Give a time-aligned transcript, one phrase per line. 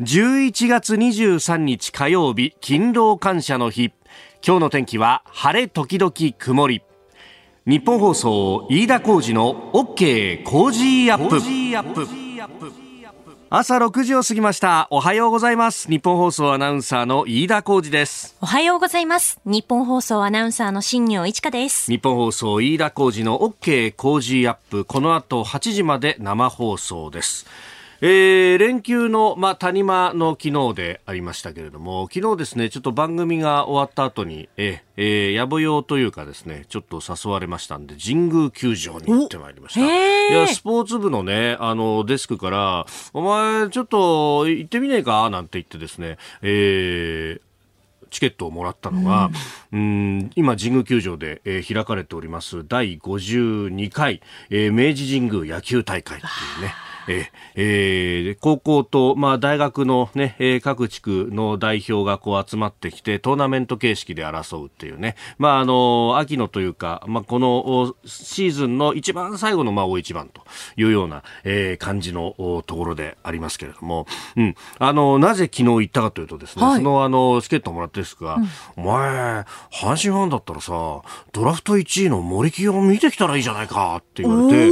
[0.00, 3.94] 11月23日火曜日勤労感謝の日。
[4.46, 6.82] 今日の天気は晴れ時々曇り。
[7.64, 12.06] 日本放送飯田浩二の OK 工事アップ。
[13.48, 14.86] 朝6時を過ぎました。
[14.90, 15.88] おはようございます。
[15.88, 18.36] 日本放送アナウンサーの飯田浩二です。
[18.42, 19.40] おはようございます。
[19.46, 21.90] 日本放送アナウンサーの新業一華です。
[21.90, 24.84] 日本放送飯田浩二の OK 工事アップ。
[24.84, 27.46] この後8時まで生放送です
[28.00, 39.80] えー、連休の、まあ、谷間の昨日でありましたけれども、昨日ですね、ちょっと番組が終わった後に、えー、えー、野暮用というかですね、ちょっと誘われましたんで、神宮球場に行ってまいりました。
[39.80, 45.30] いや、スポーツ部のね、あの、デスクから、お前、ちょっと行ってみねえか？
[45.30, 47.46] なんて言ってですね、えー、
[48.10, 49.30] チケットをもらったのが、
[49.72, 54.20] うん、ん、今、神宮球場で、えー、開かれております第52回、
[54.50, 56.30] えー、明治神宮野球大会ってい
[56.62, 56.74] うね。
[57.08, 70.42] ええー、高校と、まあ、大学のね、えー、各地区の代表がこう集まってきて、トーナメント形式で争うっていうね、まあ、あの、秋のというか、まあ、このシーズンの一番最後の、まあ、大一番と
[70.76, 72.34] いうような、えー、感じの
[72.66, 80.72] ところでありますけれども、うん、あの、なぜ昨日行ったかというとですね、はい、その、あの、チケットをもらってですが、うん、お前、阪神ファンだったらさ、
[81.32, 84.66] ドラフト1位の森木を見てきたらいいじゃないかって言われて、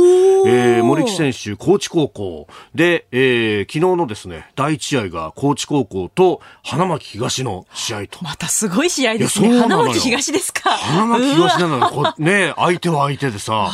[0.47, 8.23] えー、森木選手、高知高校校で、えー、昨日のですね、第一試合が高知高校と花巻東の試合と。
[8.23, 9.59] またすごい試合ですね。
[9.61, 10.71] 花巻東ですか。
[10.71, 12.15] 花巻東なのよ。
[12.19, 13.71] ね、相手は相手でさ、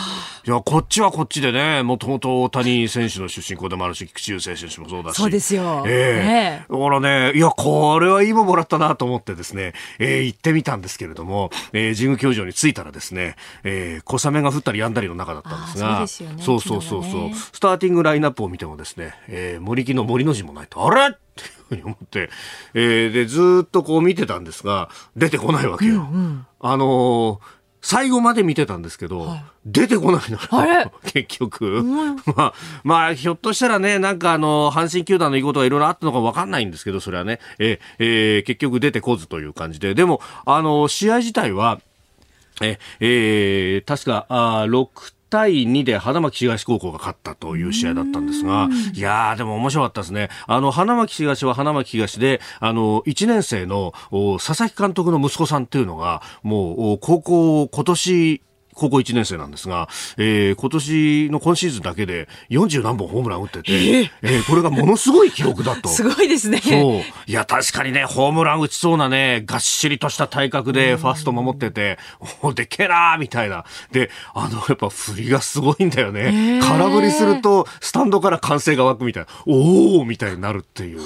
[0.46, 5.16] いや、こっちはこっちでね、もともと大谷選手の出身校でもあるし、菊池雄星選手もそうだし。
[5.16, 5.84] そうですよ。
[5.86, 16.42] ええー、だからね、いや、これはいいももらったなと思ってですね、えー、行ってみたんですけれども、えー、神宮球場に着いたらですね、えー、小雨が降ったり止んだりの中だったんですが、そうね。
[16.42, 21.14] そうそうそうそう、ね、スターティングラインナップを見てもですね、えー、森木の森の字もないと、あれ？
[21.14, 22.30] っていうふうに思って、
[22.74, 25.92] えー、で、ずっとこう見てたんですが、出てこないわけよ。
[25.92, 30.92] うんうん、あのー最後まで見てたんですけど、はい、出てこないのよ。
[31.04, 31.78] 結局。
[31.78, 41.80] うん、まあ、まあ、ひょっとしたらね、なんかあの、阪神球団の言うことがいろいろあったのかわかんないんですけど、それはね、ええー、結局出てこずという感じで、でも、あの、試合自体は、
[42.60, 50.28] え、えー、確か、あ6対2で花巻東高校が勝ったという試合だったんですが、いやー、でも面白かったですね。
[50.46, 53.92] あの、花巻東は花巻東で、あの、1年生の
[54.38, 58.42] 佐々木監督の息子さんっていうのが、もう、高校、今年、
[58.74, 65.88] 高校1年生なんですが、えー、今年の今シーズンだけで40何本ホームラン打ってて、えー、えー、これがものすごい記録だと。
[65.90, 66.58] すごいですね。
[66.58, 67.02] そう。
[67.26, 71.98] いや、確かにね、ホームラン打ちそうなね、がっしりとした体格でファースト守ってて、
[72.42, 73.64] おでけえなーみたいな。
[73.92, 76.20] で、あの、やっぱ振りがすごいんだよね。
[76.20, 81.00] えー、空振りすると、スタンドから歓声が湧くみたいな、おーみたいになるっていう。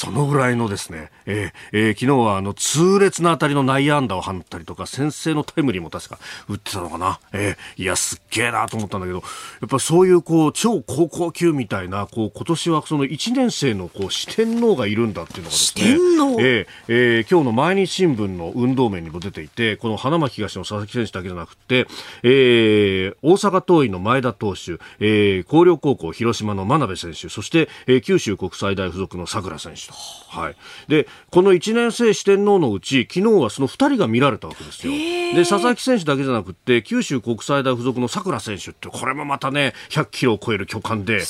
[0.00, 6.18] そのぐらいのですね、えーえー、昨日はあの痛烈な当たりの内野安打を放ったりとか、先制のタイムリーも確か
[6.48, 7.20] 打ってたのかな。
[7.34, 16.40] えー、いや、すっげえなと思ったんだけど、やっぱそういうこう、超高校級みたいな、こう、今年はその1年生のこう、四天王がいるんだっていうのがですね、四天王？
[16.40, 21.86] えー、えー、今日の毎日新聞の運動面にも出ていて、この花巻東の佐々木選手だけじゃなくて、
[22.22, 30.20] えー、大阪桐蔭の前田投手、えー、広陵高校広島の真鍋選手、そして、えー、九州国際大付属の桜選手と。
[30.30, 30.56] はい。
[30.88, 34.92] で、この1年生四天王のうち、昨日はその2人が見られたわけですよ。
[34.92, 41.22] で、佐々木選手だけじゃなくて、九州国際大付属の桜選手って、これもまたね、100キロを超える巨漢で、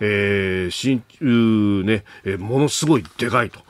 [0.00, 3.60] えー、身、ね、えー、ものすごいでかいと。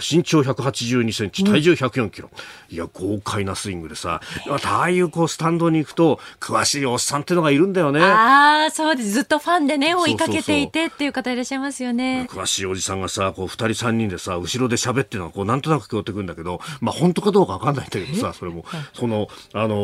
[0.00, 2.30] 身長182センチ、体重104キロ。
[2.68, 8.02] いや、豪快なスイングでさ、またああいうこうスタンドに行くと、詳しいおっさんっていうのがいるんだよね。
[8.02, 9.10] ああ、そうです。
[9.10, 12.26] ずっとファンでね、追いかけていてっていう方いらっしゃいますよね。
[12.30, 19.76] 詳しいおじさんがさ、こう、二人三人でさ、後ろで喋ってるのが、こう、なんとなく聞こえてくるんだけど、まあ、本当かどうかわかんないんだけどさ、それも、その、あの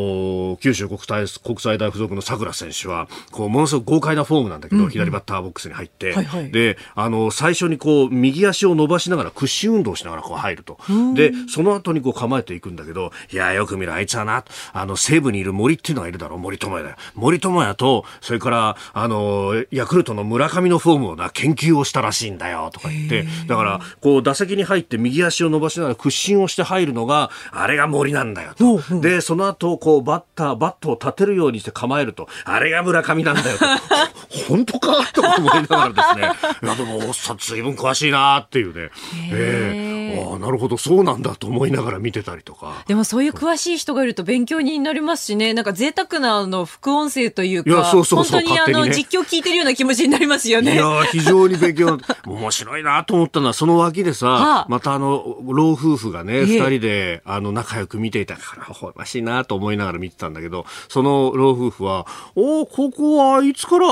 [0.55, 10.79] ー、九州国際、国際大付属の桜選手は、こう、ものすごく豪快なフォームなんだけど、うんうん、左バッターボックスに入って、はいはい、で、あのー、最初にこう、右足を伸ばしながら、屈伸運動しながらこう入ると。
[11.15, 16.97] で、その後にこう構えていくんだけど、いや、よく見る、あいつはな、あの、西部にいる森っていうのがいるだろう、森友哉だよ。
[17.15, 29.01] 森友哉と、それから、あの、ヤクルトの村上のフォームをな、研究をしたらしいんだよ、とか言って、だから、こう、打席に入って右足を伸ばしながら屈伸をして入るのが、あれが森なんだよ、と。
[29.01, 33.65] で、その後、こう、バッター、バットを立てるようにして構えると、あれが村上なんだよ、と。
[34.47, 35.07] 本当か？
[35.15, 36.31] と思いながらですね、
[36.63, 38.91] いや、でも、おっさん、随分詳しいなっていうね。
[39.33, 39.95] ええー。
[39.95, 40.77] えああなるほど。
[40.77, 42.85] そうなんだと思いながら見てたりとか。
[42.87, 50.75] でもそういう詳しい人がいると勉強になりますしね、なんか贅沢なあの副音声というか、いやそうそうそう本当にあの、実況聞いてるような気持ちになりますよね。
[50.75, 63.87] いやー非常に勉強面白いなと思ったのはその脇でさ、はあまたあの老夫婦がねええ二人であの仲良く見ていたから微笑ましいなと思いながら見てたんだけどその老夫婦は「おおここはいつから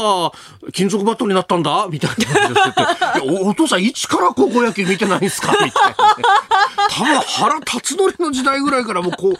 [0.73, 2.55] 金属バットになったんだ?」みたいな感
[3.21, 6.23] じで おお父さんいつから高校野球見てないんですか?」みたいなね。
[6.91, 9.35] 多分腹立つの時代ぐらいからもうこう、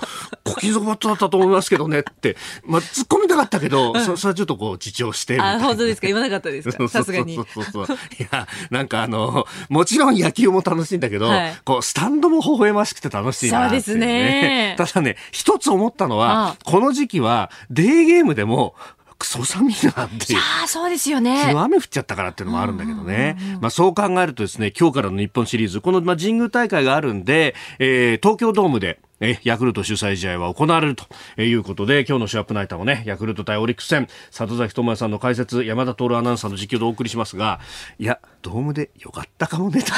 [0.45, 7.47] 小金属バットだったと思いますけどねって、まあ、突っ込みたかったけど、そそれはちょっとこう、自重してみたいあ、な本当ですか言わなかったですかさすがにそう。
[7.55, 7.97] そうそうそう。
[8.19, 11.55] いや、なんかあの、もちろん野球も楽しいんだけど、はい。
[11.65, 14.75] こう、スタンドも微笑ましくて楽しいなっていそうですね。
[14.79, 18.75] ただね、一つ思ったのは、ああこの時期は、デーゲームでも、
[19.23, 20.39] クソ寒いなっていう。
[20.39, 21.65] ああ、そうですよね昨日。
[21.65, 23.37] 雨降っちゃったからっていうのもあるんだけどね。
[23.61, 31.07] まあそう考えるとですね、今日からの日本シリーズ、このまあ神宮大会があるんで、えー東京ドームで、えヤクルト主催試合は行われると
[31.41, 37.61] いうことで、今日のショーアップナイターもね、ヤクルト対オリックス戦、里崎智也さんの解説、山田徹アナウンサーの実況でお送りしますが、
[37.99, 39.93] いや、ドームでよかったかもね、と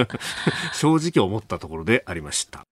[0.72, 2.64] 正直思ったところでありました。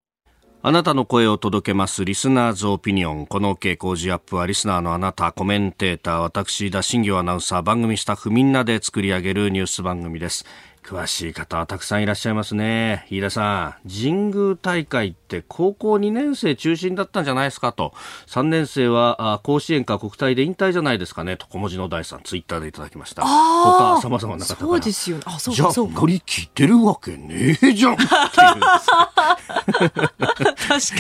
[0.67, 3.27] あなたの声を届けますリスナーズオピニオン。
[3.27, 10.47] この傾向時アップはリスナーのあなた、コメンテーター、私、田新行アナウンサー、番組スタッフみんなで作り上げるニュース番組です。
[10.83, 13.07] 詳しい方はたくさんいらっしゃいますね。
[13.11, 17.93] 飯田さん、神宮大会って高校2年生中心だったんじゃないですかと。
[18.27, 23.23] 3年生はあ甲子園か国体で引退じゃないですかねと小文字の第三ツイッターでいただきました。
[23.23, 24.69] 他様々な方から。
[24.69, 25.23] そうですよね。
[25.27, 26.07] あ、そうじゃあ、か、そうか乗。
[26.07, 27.97] り切ってるわけねえじゃん。
[27.97, 28.09] 確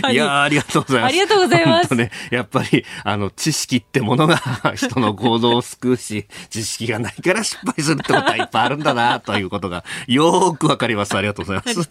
[0.00, 0.14] かに。
[0.14, 1.10] いやーありがとうございます。
[1.10, 4.36] ありがとうございますね、やっぱり、あの、知識ってものが
[4.74, 11.16] 人の行動を救うし、知識がないから失敗するってことはいっぱいあるんだな、ということが、よーくわかります。
[11.16, 11.88] ありがとうございます。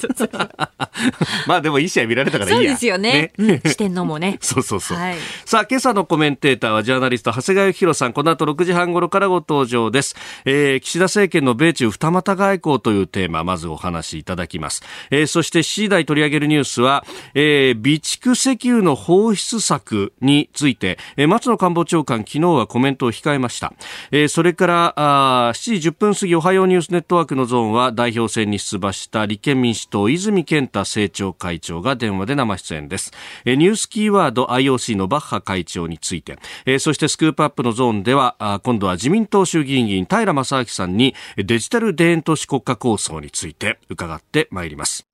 [1.48, 2.72] まあでもいい試合見られたからいいや。
[2.72, 3.32] そうですよね。
[3.38, 4.38] うん、 四天王もね。
[4.42, 4.98] そうそうそう。
[4.98, 5.16] はい
[5.46, 8.14] さあ、今朝のコメンテーターはジャーナリスト、長谷川幸宏さん。
[8.14, 10.16] この後6時半頃からご登場です。
[10.46, 14.84] えー、岸田政権の米中二股外交というテーマ、まずお話しいただきます。
[15.12, 23.74] えー、そして7時台取り上げるニュースは、えー、備蓄石油の放出策について、えー、松野官房長官、昨日はコメントを控えました。
[24.12, 33.12] えー、それから、あー7時10分過ぎ、おはようニュースネットワークのゾーンは、代表選に出馬した立憲民主党、泉健太政調会長が電話で生出演です。
[33.46, 36.38] ニュースキーワード IOC のバッハ会長について、
[36.80, 45.13] そしてスクープアップのゾーンでは、今度は自民党衆議院議員平正明さんにデジタル田園都市国家構想について伺ってまいります。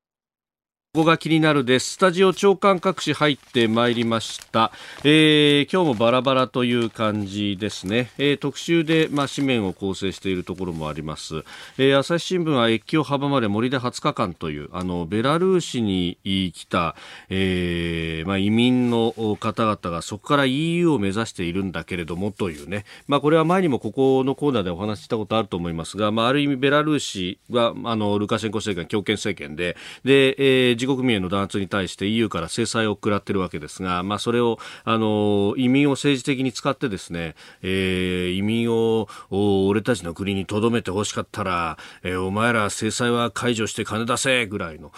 [0.91, 1.91] ここが気になるです。
[1.91, 4.71] スタジオ長官各紙入ってまいりました。
[5.03, 8.09] えー今日もバラバラという感じですね。
[8.17, 11.43] えー特集で、まあ、紙面を構成しているところもあります。
[11.77, 16.95] えー朝日新聞は越境阻まれ森で20日間という、あの、ベラルーシに来た、
[17.29, 22.85] えーまあ、移民の方々がそこから EU を目指しているんだけれどもというね。
[23.07, 44.91] まあ、これは前にもここのコーナーでお話ししたことあると思いますが、まあ、ある意味ベラルーシは、あの、ルカシェンコ政権、強権政権で、で、えー自国民への弾圧に対して EU から制裁を食らっているわけですが、まあ、それを、あの、移民を政治的に使ってですね、えー移民を、俺たちの国に留めて欲しかったら、えーお前ら制裁は解除して金出せぐらいの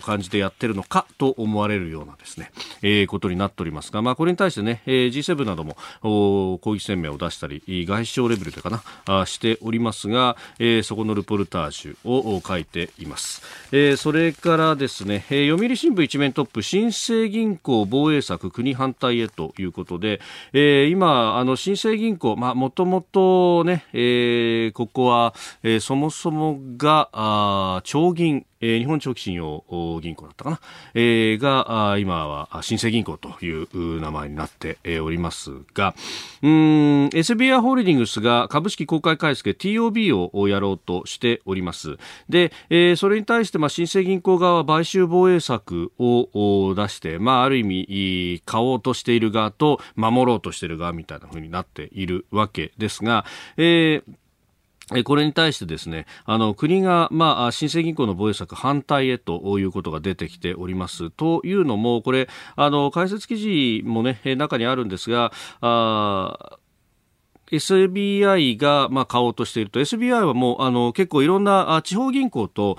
[0.00, 2.50] 感じでやってるのかと思われるようなですね、
[2.82, 13.42] えーことになっておりますが、まあ、これに対してね、えー G7 なども抗議声明を出したり、外相レベルでかな、あしておりますが、えーそこのルポルタージュを書いています。
[13.72, 20.20] えーそれからですね、えー読売新聞一面トップ、新生銀行防衛策国反対へということで、
[20.52, 29.62] えー今、あの、新生銀行、まあ、もともとね、えーここは、えーそもそもが、あ長銀、えー日本長期信用
[30.02, 30.60] 銀行だったかな、
[30.94, 35.94] えーが、今は新生銀行という名前になっておりますが、
[36.42, 41.98] うーん、SBI ホールディングスが株式公開買い付け TOB をやろうとしております。
[42.28, 54.14] で、えーそれに対して、まあ、新生銀行側は買収防衛策を出して、まあ、ある意味、買おうとしている側と守ろうとしている側みたいな風になっているわけですが、えー
[55.04, 61.10] これに対してですね、あの、国が、まあ、新生銀行の防衛策反対へということが出てきております。
[61.10, 66.58] というのも、これ、あの、解説記事もね、中にあるんですが、あ
[67.56, 69.80] SBI がまあ買おうとしていると。
[69.80, 72.78] SBI はもうあの結構いろんな地方銀行と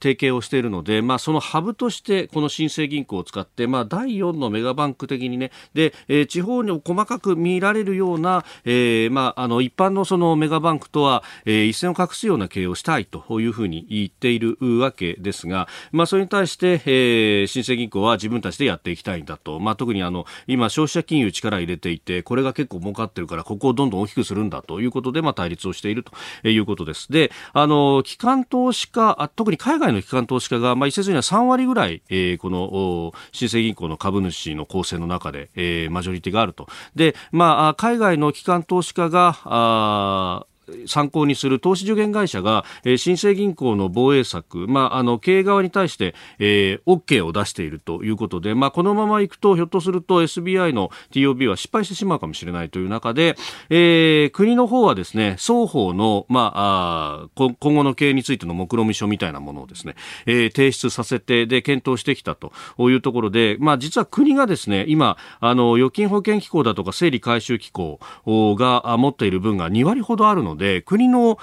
[0.00, 5.50] 提携をしているので、まあ、そのハブとしてこの新生銀行を使って、まあ、第4のメガバンク的にね。
[5.74, 27.10] で、えー、地方に細かく見られるような、えーまあ、あの一般のそのメガバンクとは、えー、一線を画すような経営をしたいというふうに言っているわけですが、まあ、それに対して、えー、新生銀行は自分たちでやっていきたいんだと、まあ、特にあの今消費者金融力入れていてこれが結構儲かってるからここをどんどん大きくするんだということで、まあ、対立をしているということです。
[27.10, 36.66] で、あの、機関投資家、特に海外の機関投資家が、まあ、一説には3割ぐらい、えー、この、新生銀行の株主の構成の中で、えー、マジョリティがあると。
[36.94, 40.46] で、まあ、海外の機関投資家が、あ
[40.86, 53.36] 参考にする投資助言会社が、えー、新生銀行の防衛策、まあ、あの経営側に対して、えー、OK を出しているということで、まあ、このままいくとひょっとすると SBI の TOB は失敗してしまうかもしれないという中で、
[53.70, 59.94] えー、国の方はですね双方の、まあ、あ今後の経営についての目論見書みたいなものをですね、
[60.26, 71.38] えー、提出させてで検討してきたというところで、まあ、実は国がですね今あの預金保険機構だとか整理回収機構が持っている分が2割ほどあるのでで国の、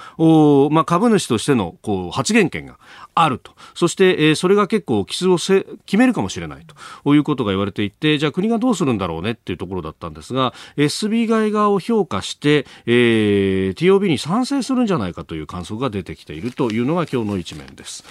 [0.70, 2.78] まあ、株主としてのこう発言権が
[3.14, 6.66] あるとそして、えー、それが結構基数をせ決めるかもしれない
[7.02, 18.04] ということが言われていてじゃあ国がどうするんだろうねっていうところだったんですが SB 外側を評価して、えー、TOB に賛成するんじゃないかという観測が出てきているというのが今日の一面です。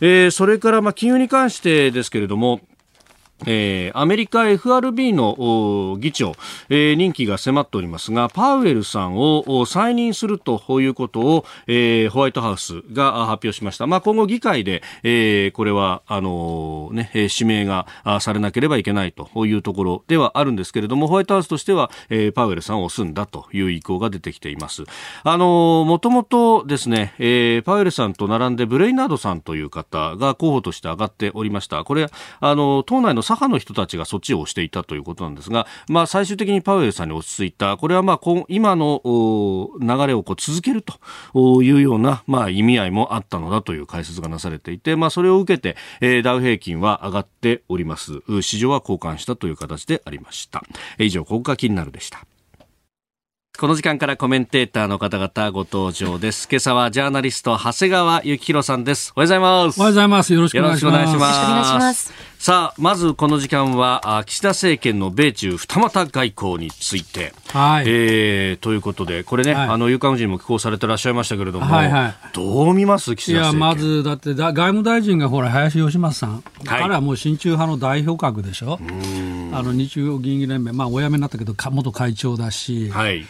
[0.00, 2.60] えー、それからまあ金融に関してですけれども
[3.46, 6.34] えー、アメリカ FRB の議長、
[6.68, 17.86] えー、任期が迫っておりますがパウエルさんを再任するということを、えー、ホワイトハウスが発表しました、まあ、今後議会で、えー、これはあのー、ね、指名が
[18.20, 24.84] されなければいけないというところではあるんですけれどもホワイトハウスとしては、えー、パウエルさんを押すんだという意向が出てきています。
[25.24, 31.84] あのー、もともとですね、えー、パウエルさんと並んでブレイナードさんという方が候補として上がっておりました。
[31.84, 32.08] これ
[32.40, 39.00] あの党内の左派の人たちがそっちを押していたということなんですが、まあ、最終的にパウエルさんに落ち着いた、これはまあ今の
[39.80, 48.20] 流れをこう続けるというような、まあ、意味合いもあったのだという解説がなされていて、まあ、それを受けて、えー、ダウ平均は上がっております。
[48.42, 50.62] 市場は交換したという形でありました。
[50.98, 52.24] 以上、ここが気になるでした。
[53.58, 56.48] この時間からコメンテーターの方々ご登場です。
[56.50, 59.12] 今朝はジャーナリスト、長谷川幸宏さんです。
[59.14, 59.78] おはようございます。
[59.78, 60.32] おはようございます。
[60.32, 60.94] よろしくお願いします。
[60.94, 62.31] よろしくお願いします。
[62.42, 67.32] さあ、まずこの時間は、岸田政権の米中二股外交について。
[67.50, 67.84] はい。
[67.86, 73.14] えー、ということで、これね、はい、あの、有刊人も寄稿されてらっしゃいましたけれども、はいはい、どう見ます？
[73.14, 76.30] 岸田いや、まず、だって外務大臣がほら、林芳正さん。
[76.32, 78.80] はい、彼はもう親中派の代表格でしょ？
[79.52, 82.90] あの、日中議員連盟、まあ、お辞めになったけど、元会長だし。
[82.90, 83.24] はい。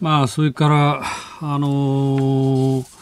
[0.00, 1.02] まあ、それから、
[1.42, 2.95] あのー、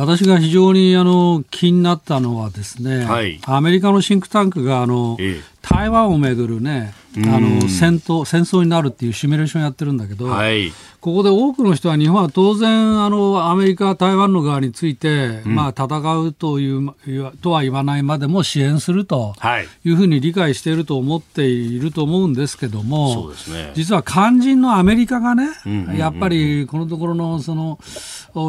[0.00, 10.70] 私が非常にあの気になったのはですね、はい、アメリカのシンクタンクがあの、ええ、台湾をめぐるね、あの戦闘戦争になるっていうシミュレーションやってるんだけど、はい、
[11.00, 15.86] ここで多くの人は日本は当然あのアメリカ、台湾の側について、うん、まあ、戦
[16.18, 16.92] うという
[17.42, 19.34] とは言わないまでも支援すると
[19.84, 19.90] い。
[19.90, 27.80] うふうに理解していると思っていると思うんですけども、ね、実は肝心のアメリカがね、うんうんうん、やっぱりこのところのその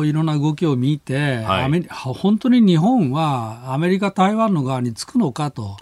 [0.06, 5.78] いろんな動きを見て、はい、本当に日本はアメリカ、台湾の側につくのかと。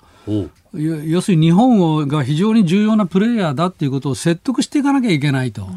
[0.73, 5.67] 要するに日本が非常に重要なプレーヤーだっていうことを説得していかなきゃいけないと。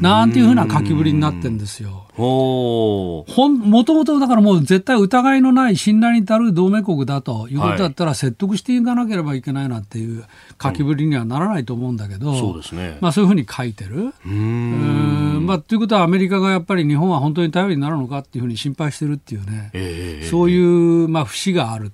[0.00, 2.06] なんていうふうな書きぶりになってるんですよ。
[2.18, 10.24] ほもともとだからもう絶対疑いのない信頼に足る同盟国だということだったら説得していかなければいけないなっていう
[10.60, 12.98] 書きぶりにはならないと思うんだけど、うん、そうですね。
[13.00, 14.12] まあそういうふうに書いてる。
[14.26, 15.44] うん。
[15.46, 21.92] まあということはアメリカがやっぱり日本は本当に頼りになるのかっていうふうに心配してるっていうね、えー、そういうまあ節がある。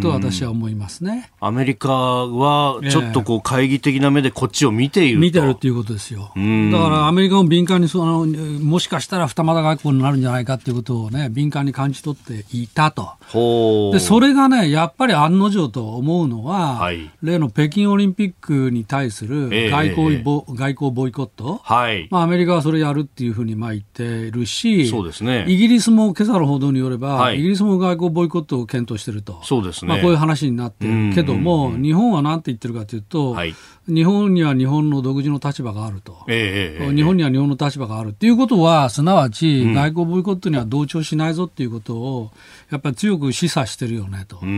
[0.00, 13.10] と私は思いますねアメリカはちょっとこう懐疑的な目でこっちを見ている見てるっていうことですよ、だからアメリカも敏感にそのもしかしたら二股外交になるんじゃないかっていうことをね敏感に感じ取っていたと。
[13.92, 22.08] でそれがねやっぱり案の定と思うのは、はい、例の北京オリンピックに対する外交,、えー、外交ボイコット、はい。
[22.10, 29.39] まあ、アメリカはそれやるっていうふうにまあ言ってるしそうです、ね、イギリスも今朝の報道によれば、はい、イギリスも外交ボイコットを検討してると。
[29.42, 29.88] そうですね。
[29.88, 33.54] まあ、こういう話になってるけども、日本はなんて言ってるかというと、はい、
[33.86, 42.30] 日本には日本の独自の立場があると、えー、日本には日本の立場があるっていうことは、すなわち外交ボイコットには同調しないぞっていうことを、
[42.70, 44.36] やっぱり強く示唆してるよねと。
[44.36, 44.54] と思う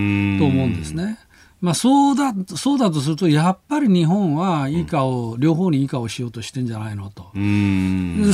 [0.67, 1.19] んですね。
[1.63, 7.31] まあ、そうだ、そうだとすると、やっぱり日本はいい顔、うん、両方にいい顔しようとしてんじゃないのと。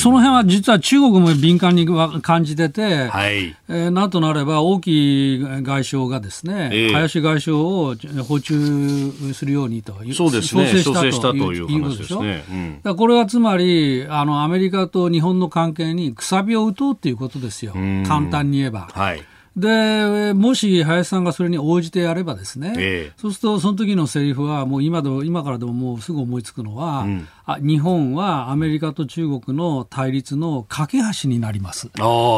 [0.00, 1.86] その辺は実は中国も敏感に
[2.22, 7.94] 感じてて、はい、えー、なんとなれば王毅外相がですね、えー、林外相を
[8.26, 12.44] 訪中するようにと、そうですね、したとしたという話ですね。
[12.82, 17.74] うん、これはつまりあの、アメリカと日本の関係にくさびを打とうということですよ、
[18.06, 18.88] 簡単に言えば。
[18.90, 19.22] はい
[19.58, 31.88] で、もし林さんがそれに応じてやればですね、えそうするとその時のセリフは、もう今でも、今からでももうすぐ思いつくのは、うん、あ日本はアメリカと中国の対立の架け橋になります。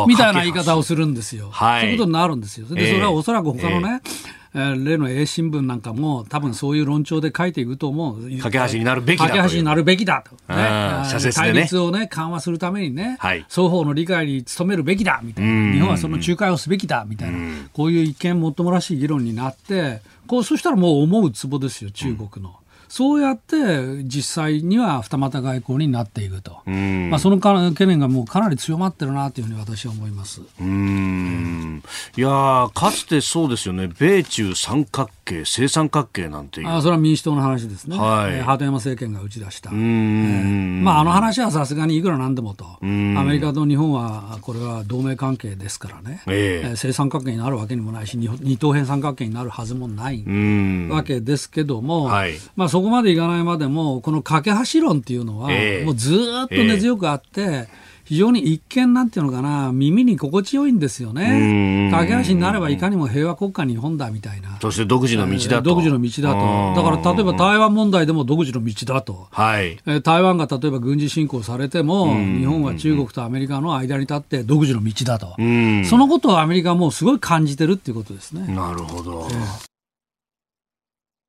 [0.07, 1.51] みたいな言い方をするんですよ。
[1.51, 2.67] はい、そういうことになるんですよ。
[2.67, 4.11] で、それはおそらく他のね、え
[4.53, 8.39] 例の A 新聞なんかも多分そういう論調で書いていくと思う。
[8.41, 10.33] 架け橋になるべきだ架け橋になるべきだと。
[10.53, 15.73] ね、対立をね、緩和するためにね、はい、双方の理解に努めるべきだみたいな。
[15.73, 17.39] 日本はその仲介をすべきだみたいな。
[17.73, 22.60] こういう一見もっともらしい議論になって、こう、そしたらもう思うツボですよ、中国の。
[22.91, 30.43] そうやって実際には二股外交になっていくと、まあ、その懸念がもうかなり強まってるなというふうに私は思います。
[30.61, 31.85] うん。
[32.17, 36.69] いやかつてそうですよね、米中三角形、正三角形なんていう。
[36.69, 40.83] あそれは民主党の話ですね、はい、えー、鳩山政権が打ち出した、えー。
[40.83, 50.25] まあ、あの話はさすがにいくらなんでもと、アメリカと日本はこれは同盟関係ですからね、えー、正三角形になるわけにもないし、二等辺三角形になるはずもない
[50.91, 55.51] わけですけども、はい、まあ、そこまでいかないまでも、この架け橋論っていうのは、
[55.85, 57.69] もうずっと根強くあって、
[58.11, 61.91] 非常に一見なんていうのかな、耳に心地よいんですよね。
[61.93, 64.59] 架け橋になればいかにも平和国家日本だみたいな。
[64.61, 65.71] そして独自の道だと。
[65.71, 66.83] 独自の道だと。
[66.83, 69.29] だから例えば台湾問題でも独自の道だと。
[69.31, 69.79] はい。
[70.03, 75.37] 台湾が例えば軍事侵攻されても、日本は中国とアメリカの間に立って独自の道だと。
[75.89, 78.53] そのことをアメリカはもうすごい感じてるっていうことですね。
[78.53, 79.29] なるほど。
[79.31, 79.70] えー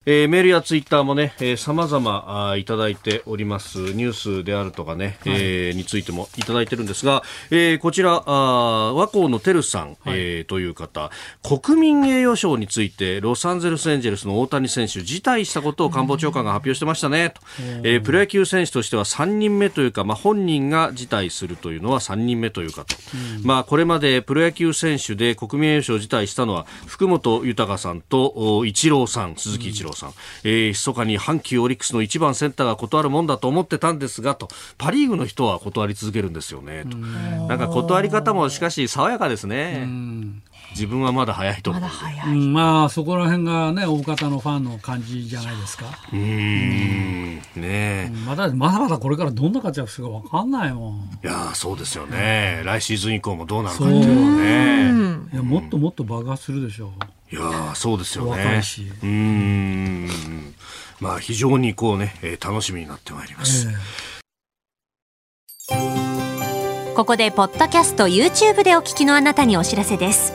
[0.07, 3.77] えー、メールやツイッターもね、えー、様々いただいております。
[3.77, 11.11] ニュースであるとかね、はい、えー、についてもいただいてるんですが、えー、こちら、あ和光のてるさん、はい、えー、という方、
[11.43, 17.41] 国民栄誉賞についてロサンゼルスエンジェルスの大谷選手辞退したことを官房長官が発表してましたね、と、
[17.83, 22.95] えー、プロ野球選手としては3人目というか、まあ、本人が辞退するというのは3人目というかと、
[23.43, 39.87] まあ、これまでプロ野球選手で国民栄誉賞を辞退したのは福本豊さんとイチローさん、鈴木一郎郎さん、えー、密かに阪急オリックスの一番センターが断るもんだと思ってたんですがとパ・リーグの人は断り続けるんですよねとなんか断り方もしかし爽やかですね。
[40.71, 41.81] 自分はまだ早いと思う。
[41.81, 42.29] まだ早い。
[42.29, 45.85] うん、まあそこら辺がね大方のファンの感じじゃないですか。
[46.13, 47.41] うん。
[47.55, 50.93] ねまだまだまだこれからどんな活躍するかわかんないもん。
[51.23, 52.61] いやそうですよね。
[52.63, 55.31] 来シーズン以降もどうなるかっていうのね。
[55.33, 56.91] いやもっともっと爆発するでしょう。
[57.31, 58.61] いやそうですよね。
[59.03, 60.07] うん。
[60.99, 63.69] まあ非常にこうね、えー、楽しみになってまいります。
[65.71, 70.33] えー、ここでポッドキャスト YouTube でお聞きのあなたにお知らせです。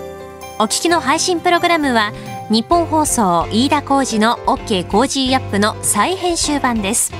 [0.58, 2.12] お聞きの配信プログラムは
[2.50, 7.12] 日本放送飯田浩司の OK コージーアップの再編集版です。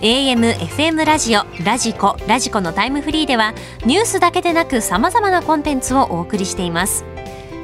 [0.00, 3.52] AM、FM ラジオ、 radiko、radiko のタイムフリーでは
[3.84, 7.04] ニュースだけでなく様々なコンテンツをお送りしています。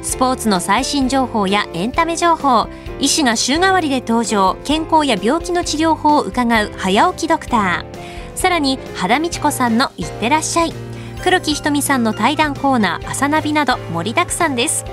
[0.01, 2.67] スポーツの最新情報やエンタメ情報
[2.99, 8.37] 医師が週替わりで登場健康や病気の治療法を伺う早起きドクター。
[8.37, 10.73] さらに羽田美智子さんのいってらっしゃい。
[11.23, 14.85] 黒木ひとみさんの対談コーナー朝ナビなど盛りだくさんです。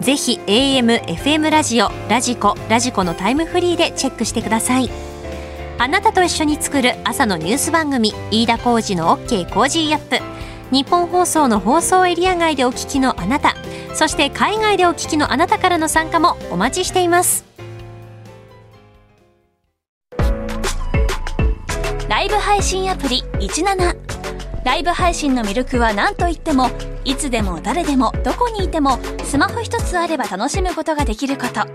[0.00, 4.88] ぜひ AM、FM ラジオ、 radiko、radiko のタイムフリーでチェックしてください。
[5.78, 10.47] あなたと一緒に作る朝のニュース番組飯田浩二の OK コージーアップ。
[10.70, 13.54] 日本放送の放送エリア外でお聞きのあなた
[13.94, 17.44] そして海外でお聞きのあなたからの参加もお待ちしています。
[22.08, 23.96] ライブ配信アプリ17
[24.64, 26.68] ライブ配信の魅力は何といっても
[27.04, 31.66] いつでも誰でもどこにいてもスマホ一つあれば楽しむことができること。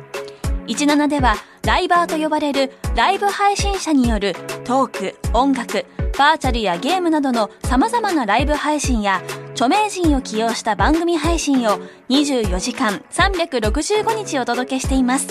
[0.67, 5.86] 17ではライバーと呼ばれるライブ配信者によるトーク音楽
[6.17, 9.21] バーチャルやゲームなどの様々なライブ配信や
[9.52, 15.28] 著名人を起用した番組配信を24時間365日お届けしています。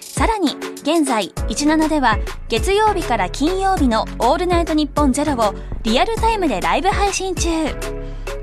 [0.00, 7.48] さらに、現在、17では月曜日から金曜日のオールナイトニッポンゼロをリアルタイムでライブ配信中。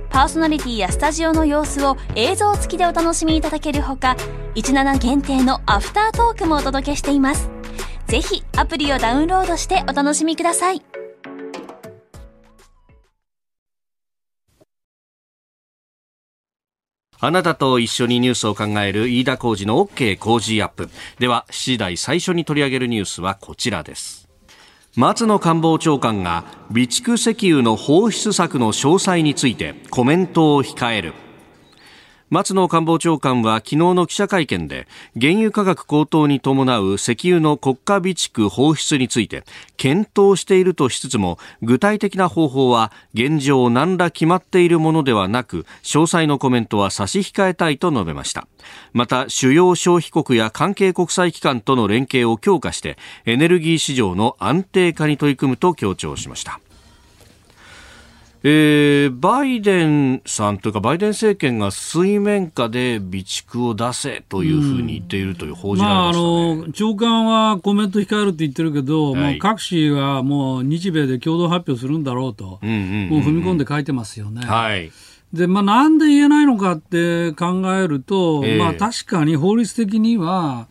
[0.09, 4.15] パーソナリティやスタジオの様子を映像付きでお楽しみいただけるほか、
[4.55, 7.49] 17限定のアフタートークもお届けしています。
[8.07, 10.83] ぜひアプリをダウンロードしてお楽しみください。
[17.25, 20.89] あなたと一緒にニュースを考える飯田浩二の OK 工事アップ。
[21.19, 24.27] では7時台最初に取り上げるニュースはこちらです。
[24.97, 31.13] 松野官房長官が備蓄石油の放出策の詳細についてコメントを控える。
[32.33, 34.87] 松野官房長官は昨日の記者会見で
[35.21, 39.43] 原油価格高騰に伴う石油の国家備蓄放出について
[39.77, 48.47] 検討しているとしつつも具体的な方法は現状何ら決まっているものではなく詳細のコメントは差し控えたいと述べました。
[48.93, 56.59] また主要消費国や関係国際機関との連携を強化してエネルギー市場の安定化に取り組むと強調しました。
[58.45, 66.25] えー、バイデンさんというか、バイデン政権が水面下で備蓄を出せというふうに言っているという報じられました、ね。
[66.25, 74.45] まあ、あの長官はコメント控えるって言ってるけど、はい、もう各紙はもう日米で共同発表するんだろうと、うんうんうんうん、もう踏み込んで書いてますよね。
[74.45, 74.91] はい。
[75.31, 80.67] で、まあ、なんで言えないのかって考えると、えー、まあ、確かに法律的には、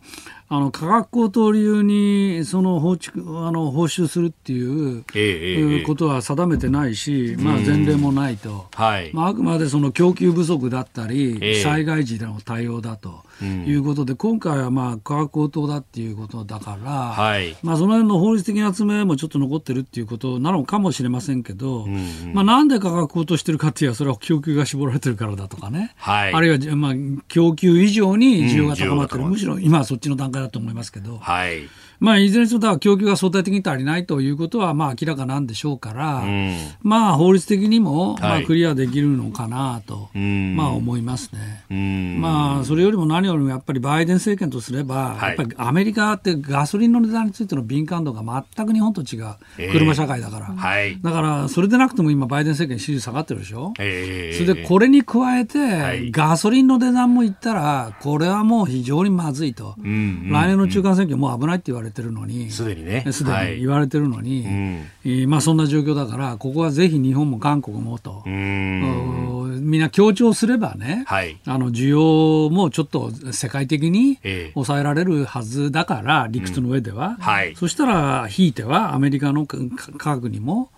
[0.49, 4.63] あの価格高騰理由にその放あの報酬するってい
[4.99, 9.11] う、ええことは定めてないし、まあ、前例もないと、はい。
[9.13, 13.23] まあ、あくまでその供給不足だったり、え災害時での対応だと。
[13.41, 26.93] いうことで、今回はまあ価格高騰だっていうことだから、はい、まあ、その辺の法律的な詰めもちょっと残ってるっていうことなのかもしれませんけど、うんうん、まあ、なんで価格高騰してるかっていうと、それは供給が絞られてるからだとかね、はい、あるいはまあ
[27.27, 31.17] 供給以上に需要が高まってる、うん、むしろ今はそっちの段階だと思いますけど。
[31.17, 31.63] はい
[32.03, 40.19] まあ、いずれにせよ供給が相対的に足りないということはまあ明らかなんでしょうから、うん、まあ、法律的にもまあクリアできるのかなと、はい、
[40.53, 59.93] まあ、思いますね、うん、まあ、それよりも何よりもやっぱりバイデン政権とすれば、はい、やっぱりアメリカってガソリンの値段についての敏感度が全く日本と違う、車社会だから、はい、だからそれでなくても今、バイデン政権支持下がってるでしょ、えー、それでこれに加えて、ガソリンの値段もいったら、これはもう非常にまずいと、うんうんう
[60.27, 74.19] ん、来年の中間選挙、もう危ないって言われてるのに、すでにね、すでに言われてるのに、はい、えー、まあ、そんな状況だから、ここはぜひ日本も韓国もと、みんな強調すればね、はい、あの需要もちょっと世界的に
[74.53, 77.15] 抑えられるはずだから、理屈の上では、うん。
[77.15, 79.57] はい、そしたら、ひいてはアメリカの価
[79.97, 80.69] 格にも、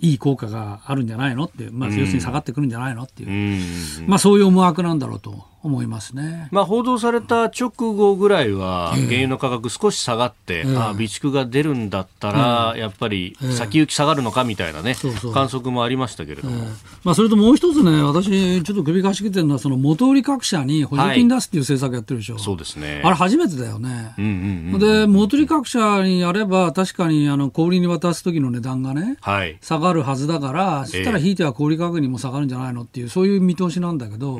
[0.00, 14.94] いい効果があるんじゃないのって、まあ、要するに下がってくるんじゃないのっていう、まあ、そういう思惑なんだろうと思いますね、まあ、報道された直後ぐらいは、原油の価格少し下がって、えー、あ備蓄が出るんだったら、やっぱり先行き下がるのかみたいなね、
[15.34, 16.70] 観測もありましたけれども、えー、
[17.02, 23.02] まあ、それともう一つね、私、ちょっと首かしげてるのは、その元売り各社に補助金出すっていう政策やってるでしょ、はい、そうですね。
[23.04, 24.14] あれ、初めてだよね。
[24.16, 34.36] うんうんうん、で、元売り各社にやれば、確かにあの小売りに渡す時の値段がね、はい、下がるはずだから、そしたらひいては小売り価格にも下がるんじゃないのっていう、そういう見通しなんだけど、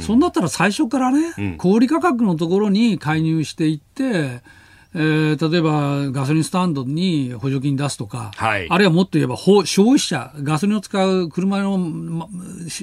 [0.00, 4.42] そんだったら最初からね、うん、小売価格のところに介入していって、
[4.92, 12.26] えー、例えばガソリンスタンドに補助金出すとか、はい、あるいはもっと言えば消費者、ガソリンを使う車の、ま、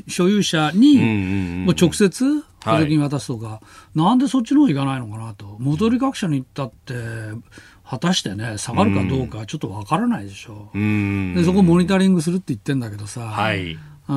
[0.08, 3.62] 所有者にもう直接補助金渡すとか、は
[3.94, 6.94] い、なんでそっちの方行かないのかなと、戻り各社に行ったって、
[7.86, 13.78] 果たしてね、下がるかどうかちょっとわからないでしょ、うん、でそこモニタリングするって言ってんだけどさ、はい
[14.08, 14.14] う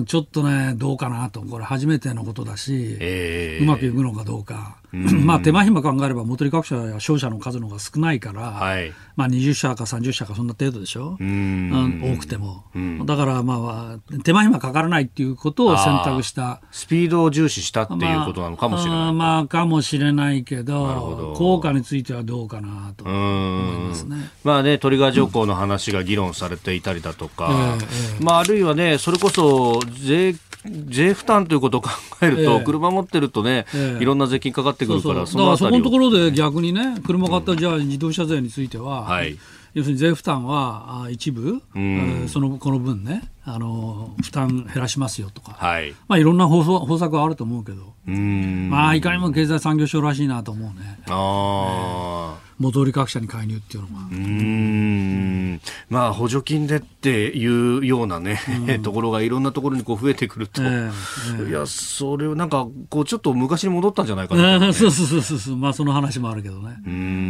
[0.00, 12.14] んちょっとね、どうかなと、これ、初めてのことだし、えー、うまくいくのかどうか、まあ手間暇考えれば、元利各社や商社の数の方が少ないから、はい、まあ、20社か30社か、そんな程度でしょ、うん。
[12.14, 12.64] 多くても、
[13.04, 16.60] だからまあ、手間暇かからないっていうことを選択した。
[16.70, 21.34] スピードを重視したっていうことなのかもしれない、まあ、まあ、かもしれないけど、ど。
[21.36, 23.04] 効果についてはどうかなと。
[23.04, 24.30] 思いますね。
[24.44, 31.90] まあね、トリガー条項の話が議論されていたりだとか、えー、まあ、あるいはね、それこそ税税負担ということを考
[32.22, 39.38] えると、え車持ってるとね、えいろんな税金かかってくるから、そだからそこのところで逆にね、車買ったじゃあ自動車税については、はい、
[39.74, 45.94] 要するに税負担は一部、うん、そのこの分ねあの、負担減らしますよとか、はい。
[46.06, 48.68] まあ、いろんな方方策はあると思うけど、うん。
[48.68, 50.98] まあ、いかにも経済産業省らしいなと思うね。
[51.06, 54.08] あー戻り各社に介入っていうのは。
[54.10, 55.60] うん。
[55.88, 66.78] まあ、補助金でっていうようなね、うん、ところがいろんなところにこう増えてくると、えーえー、いや、それをなんか、こう、ちょっと昔に戻ったんじゃないかな、ね、そうそうそうそう、まあ、その話もあるけどね。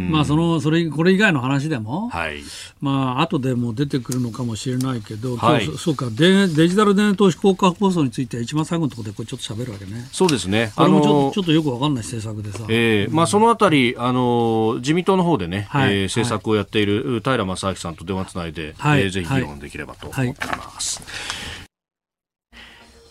[0.09, 2.41] まあ、その、それ、これ以外の話でも、はい、
[2.81, 6.07] まあ、後でも出てくるのかもしれないけど、はい、そうか。
[6.11, 10.07] デ、デジタル電投資効果放送については一番最後のところでこれちょっと喋るわけね。
[10.11, 10.71] そうですね。
[10.75, 12.65] あのちょちょっとよくわかんない政策でさ。
[12.69, 13.11] ええ。
[13.11, 21.03] ー、まあ、そのあたり、あの、自民党の方でね、はい、えー、政策をやっている平正明さんと電話つないで、はい、えー、ぜひ議論できればと思っています。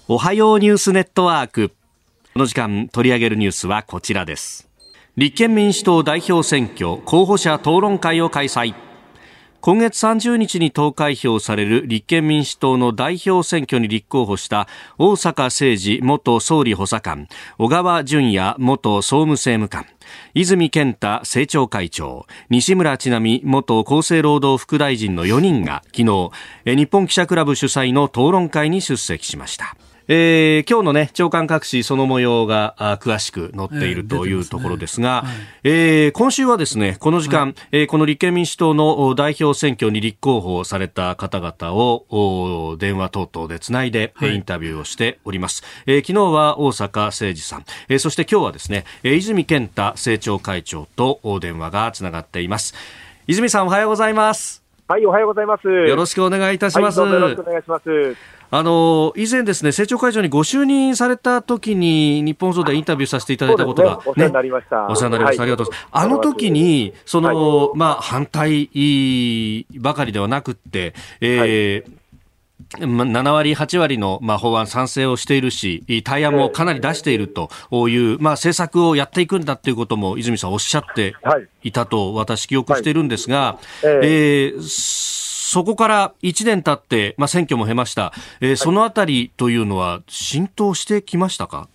[0.08, 1.68] おはようニュースネットワーク。
[2.32, 4.68] この時間取り上げるニュースはこちらです。
[5.16, 8.74] 立憲民主党代表選挙候補者討論会を開催
[9.60, 14.68] 今月30日に投開票される立憲民主党の代表選挙に立候補した
[14.98, 17.26] 大阪誠二元総理補佐官
[17.58, 19.92] 小川淳也元総務政務官
[20.32, 26.30] 泉健太政調会長西村智奈美元厚生労働副大臣の4人が昨日
[26.64, 29.76] 日本記者クラブ主催の討論会に出席しました。
[30.10, 45.62] えー、今日のね、長官各紙、その模様が詳しく載っているというところですが、えー、ねはい、えー、今週はですね、この時間、はい、えー、この立憲民主党の代表選挙に立候補された方々を電話等々でつないで、はい、インタビューをしております。
[45.86, 52.74] えー、昨日は大阪誠二さん、えー、そして今日はですね、泉健太政調会長と電話がつながっています。
[53.26, 54.67] 泉さんおはようございます。
[54.88, 55.68] はい、おはようございます。
[55.68, 56.98] よろしくお願いいたします。
[56.98, 58.16] よろしくお願いします。
[58.51, 64.87] あの以前ですね政調会長にご就任された時に日本総でインタビューさせていただいたことが、ね、お世話になりました。
[64.87, 65.42] お世話になりました。
[65.42, 65.90] ありがとうございます。
[65.92, 71.92] あの時にその、まあ反対ばかりではなくて、えー
[72.76, 77.48] 7割、8割の、まあ、法案賛成をしているし、対案もかなり出していると
[77.88, 81.14] いう、まあ、政策をやっていくんだということも泉さんおっしゃって
[81.62, 91.70] いたと私記憶しているんですが、はい、えーそこから1年経って、まあ、選挙も経ました、えー、そのあたりというのは、浸透してきましたか？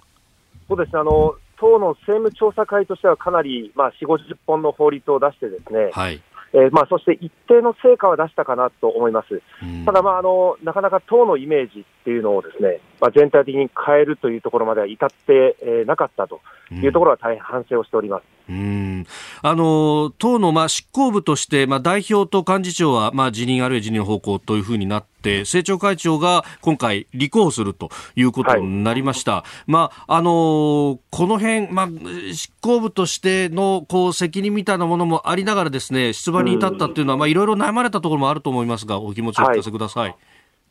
[0.68, 1.00] そうですね。
[1.00, 6.22] あの党の政務調査会としては、かなり、まあ、4、50本の法律を出してですね、はい
[6.54, 9.42] えーまあ、そして一定の成果は出したかなと思います。
[9.86, 18.24] ただ、まあ、あの、なかなか党のイメージっていうのをですね、まあ、全体的に変えるというところまでは至って、えー、なかったというところは大変反省をしております。
[18.50, 19.06] うん
[19.42, 29.32] あの党のまあ執行部として、まあ、代表と幹事長はまあ辞任あるいは辞任の方向というふうになって、政調会長が今回、立候補するということになりました。
[29.32, 31.90] はい、まああのこの辺、まあ、
[32.34, 40.10] 執行部としてのこう責任みたいなものもありながらですね出馬に至ったというのは、まあ、いろいろ悩まれたところもあると思いますが、お気持ちをお聞かせください。
[40.10, 40.16] はい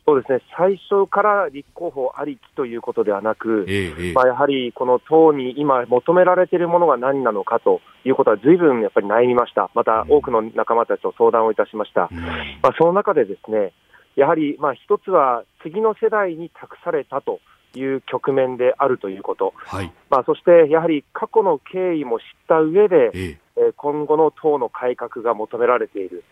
[0.05, 13.71] そうですね、最初から立候補ありきということではなく、ええ、まあ、やはりこの党に今求められているものが何なのかということは、ずいぶんやっぱり悩みました、また多くの仲間たちと相談をいたしました、うん、まあ、その中でですね、
[14.15, 17.39] やはりまあ一つは次の世代に託されたと
[17.75, 26.23] いう局面であるということ、はい、まあ、そしてやはり過去の経緯も知った上で、ええ、今後の党の改革が求められている。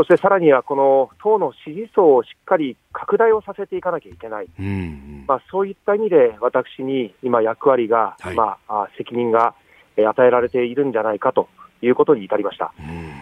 [0.00, 9.54] そしてさらにはこの党の支持層をしっかり拡大をさせていかなきゃいけない、うんうん、まあ、そういった意味で私に今、役割が、はい、まあ、責任が
[9.98, 11.50] 与えられているんじゃないかと
[11.82, 12.72] いうことに至りました。
[12.78, 13.12] うん。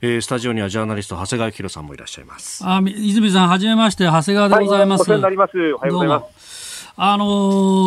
[0.00, 2.62] えー、スタジオにはジャーナリスト長谷川博さんもいらっしゃいます。
[2.64, 5.72] あ泉さんはじめまして長谷川でございます、はい、お世話になります。
[5.72, 6.92] おはようございます。
[6.96, 7.24] あの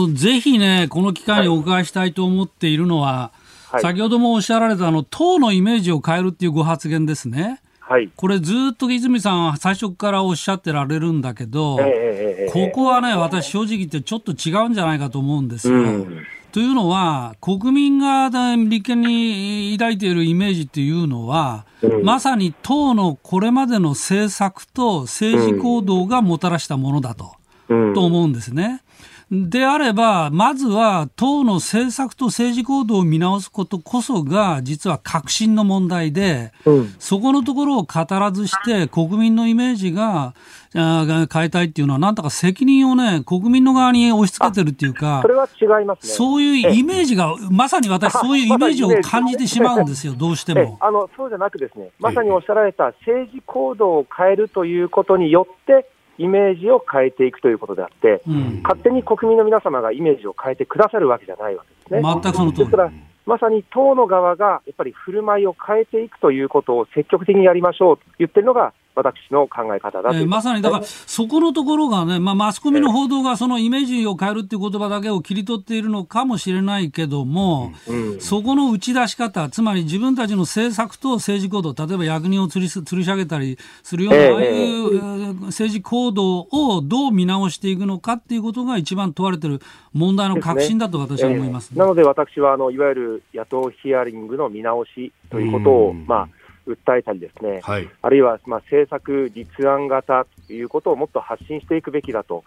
[0.10, 3.32] ー、ぜひねこの機会にお伺いしたいと思っているのは、
[3.72, 15.74] はい、先ほどもおっしゃられたあの党のイメージを変えるっていうご発言ですねはい、これずっと泉さんは最初からおっしゃってられるんだけど、えー、ここはね、私正直言ってちょっと違うんじゃないかと思うんですよ。
[15.74, 27.32] うん、というのは、国民が立憲に抱いているイメージっていうのは、うん、まさに党のこれまでの政策と政治行動がもたらしたものだと、
[27.70, 28.84] うん、と思うんですね。
[29.32, 40.34] であれば、まずは党の政策と政治行動を見直すことこそが、実は革新の問題で、うん、そこのところを語らずして、国民のイメージが
[40.74, 50.80] 変えたいっていうのは、なんとか責任をね、国民の側に押し付けてるっていうか、それは違います、ね、そういうイメージが、まさに私、そういうイメージを感じてしまうんですよ、 どうしても。
[50.82, 55.88] あのそうじゃなくですね、まさにおっしゃられた政治行動を変えるということによって、
[56.20, 62.22] イメージを変えていくということであって、うん、勝手に国民の皆様がイメージを変えてくださるわけじゃないわけですね。
[62.22, 62.66] 全くその通り。
[62.66, 62.92] ですから
[63.26, 89.62] まさに党の側がやっぱり振る舞いを変えていくということを積極的にやりましょうと言ってるのが、私の考え方だと、えー、まさにだから、そこのところがね、まあ、マスコミの報道がそのイメージを変えるっていう言葉だけを切り取っているのかもしれないけども、うん、そこの打ち出し方、つまり自分たちの政策と政治行動、例えば役人を吊り吊り下げたりするような、ああいう政治行動をどう見直していくのかっていうことが一番問われている
[89.94, 91.76] 問題の核心だと私は思います、ね。
[91.76, 96.30] えー、なので私はあのいわゆる野党ヒアリングの見直しということを、まあ、
[96.70, 102.44] 訴えたりですね、はい、あるいはまあ政策立案型ということをもっと発信していくべきだと、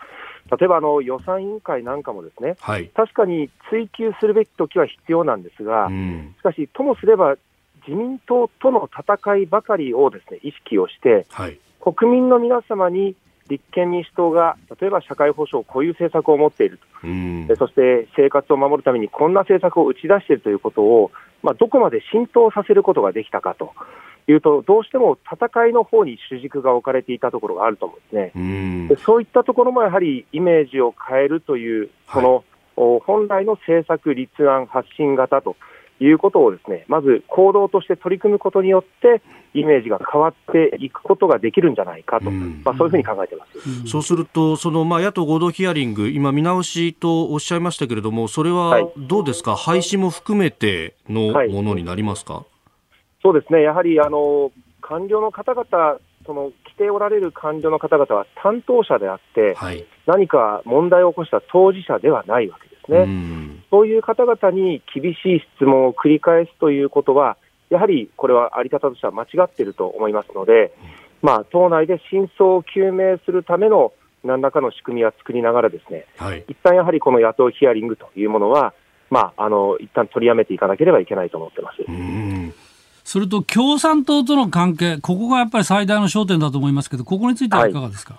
[0.51, 7.37] 例えばあの予算委員会なんかもですね、はい、確かに追及するべきときは必要なんですが、うん、しかし、ともすれば
[7.87, 13.17] 自民党との戦いばかりをですね意識をして、はい、国民の皆様に
[13.49, 21.11] 立憲民主党が例えば社会保障、こういう政策を持っていると、うん、そして生活を守るためにこんな政策を打ち出しているということを、
[21.43, 23.73] まあ、どこまで浸透させることができたかと
[24.29, 28.33] いうと、どうしても戦いの方に主軸が置かれていたところがあると思うんですね。
[28.35, 28.89] うん。
[28.89, 35.57] でそういったところもやはりイメージを変えるという、この、はい本来の政策立案発信型と
[36.01, 39.23] いうことをですね、まず行動として取り組むことによって、
[39.55, 52.45] イメージが変わっていくことができるんじゃないかと、うん、まあ、そういうふうに考えてます、うん、そうすると、そのまあ野党合同ヒアリング、今、見直しとおっしゃいましたけれども、それはどうですか、はい、廃止も含めてのものになりますか、はい、
[53.23, 63.07] そうですね、やはりあの官僚の方々、その来ておられる官僚の方々は担当者であって、はい、何か問題を起こした当事者ではないわけですね。
[63.71, 67.37] そういう方々に厳しい質問を繰り返すということは、
[67.71, 70.75] やはりこれはあり方としては間違っていると思いますので、
[71.23, 73.93] まあ、党内で真相を究明するための
[74.25, 78.75] 何らかの仕組みは作りながら、ですね、はい、一旦やはりこの野党ヒアリングというものは、
[79.11, 81.83] まあ、あの一旦取りやめていかなければいけないと思ってます。
[83.13, 88.15] それと共産党との関係、ここがやっぱり最大の焦点だと思いますけど、ここについてはいかがですか？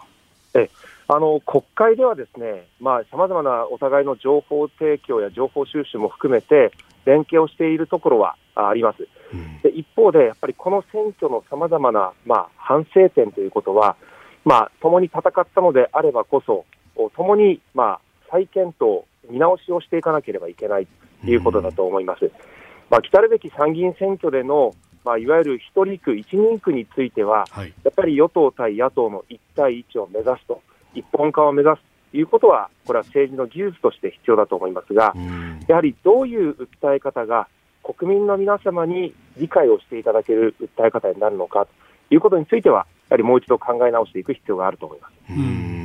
[0.53, 0.69] はい、え
[1.07, 2.67] あの国会ではですね、
[3.09, 6.71] さまざ、まなお互いの情報提供や情報収集も含めて、
[7.05, 9.07] 連携をしているところはあります。
[9.63, 13.95] で一方で、やっぱりこの選挙のさまざまな、まあ、反省点ということは、
[14.45, 16.65] まあ、共に戦ったのであればこそ、
[17.15, 20.87] 共に、まあ、再検討、見直しをしていかなければいけない
[21.25, 22.29] ということだと思います。
[22.91, 30.61] まあ、来たるべき参議院選挙での、まあ、いわゆる一人区、一人区については、はい、やっぱり与党対野党の一対一を目指すと、
[30.93, 35.13] 一本化を目指すということは、これは政治の技術として必要だと思いますが、
[35.67, 37.47] やはりどういう訴え方が
[37.83, 41.65] 国民の皆様に理解をしていただける訴え方になるのか
[42.09, 45.82] ということについては、やはりもう一度考え直していく必要があると思います。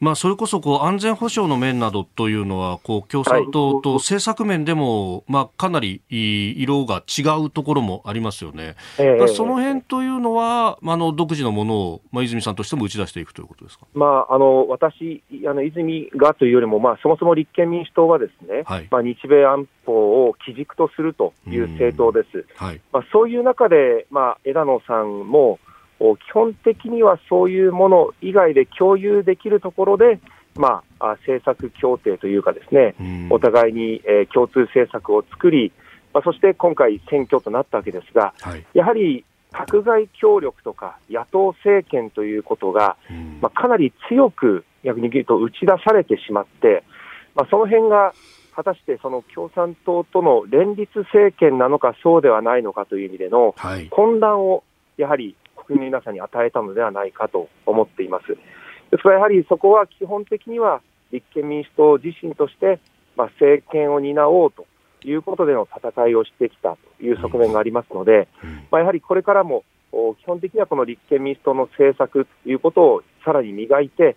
[0.00, 8.76] まあ、それこそこう安全保障の面などというのはこう共産党と政策面でも、まあ、かなり色が違うところもありますよね。
[8.98, 22.46] えー、その辺というのは、あの独自のものを、まあ、泉さんとしても打ち出していくということですか、まあ、あの私あの、泉がというよりも、まあ、そもそも立憲民主党はですね、はい、まあ、日米安保を基軸とするという政党です。
[22.56, 25.58] はい、まあ、そういう中で、まあ、枝野さんも
[25.98, 30.20] 基本的にはそういうもの以外で共有できるところで、
[30.54, 32.94] まあ、政策協定というかですね、
[33.30, 35.72] お互いに、えー、共通政策を作り、
[36.12, 42.96] まあ、そして今回選挙となったわけですが、はい、やはり閣外協力とか野党政権ということが、
[43.40, 46.84] まあ、かなり強く逆に言うと打ち出されてしまって、
[47.34, 48.12] まあ、その辺が
[48.54, 53.54] 果たしてその共産党との連立政権なのかそうではないのかという意味での
[53.90, 54.64] 混乱を
[54.96, 58.28] やはり国の皆さんに与えたのではないかと思っています。
[58.28, 58.36] で
[58.96, 60.80] すからやはりそこは基本的には
[61.12, 62.78] 立憲民主党自身として、
[63.16, 64.66] まあ、政権を担おうと
[65.04, 68.28] いうことでの戦いをしてきたという側面がありますので、
[68.70, 69.64] まあ、やはりこれからも
[70.20, 74.16] 基本的にはこの立憲民主党の政策ということをさらに磨いて、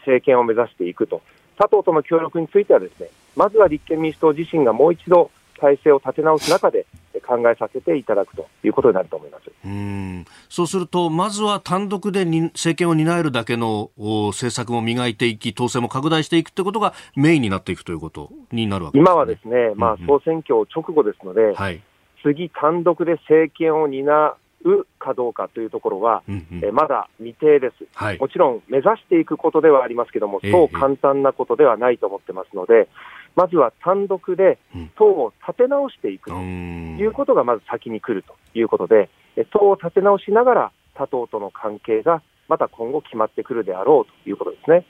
[0.00, 1.22] 政権を目指していくと、
[1.56, 6.86] 他党との協力についてはですね、まずは立憲民主党自身がもう一度体制を立て直す中で
[7.20, 9.50] 考えさせていただくということになると思います。
[9.64, 10.24] うん。
[10.48, 21.82] そうすると、まずは単独で政権を担えるだけの政策も磨いていき、統制も拡大していくということがメインになっていくということになるわけです、ね、今はですね、まあ、総選挙直後ですので、うんうん、はい、
[22.22, 32.88] 次、単独で政権を担うかどうかというところは、うんうん、えまだ未定です、はい、もちろん目指していくことではありますけれども、そう簡単なことではないと思ってますので、
[33.36, 34.58] まずは単独で
[34.96, 39.08] 党を立て直していくということがまず先に来るということで、
[39.50, 44.86] 党を立て直しながら他党との関係がまた今後決まってくるであろうということですね。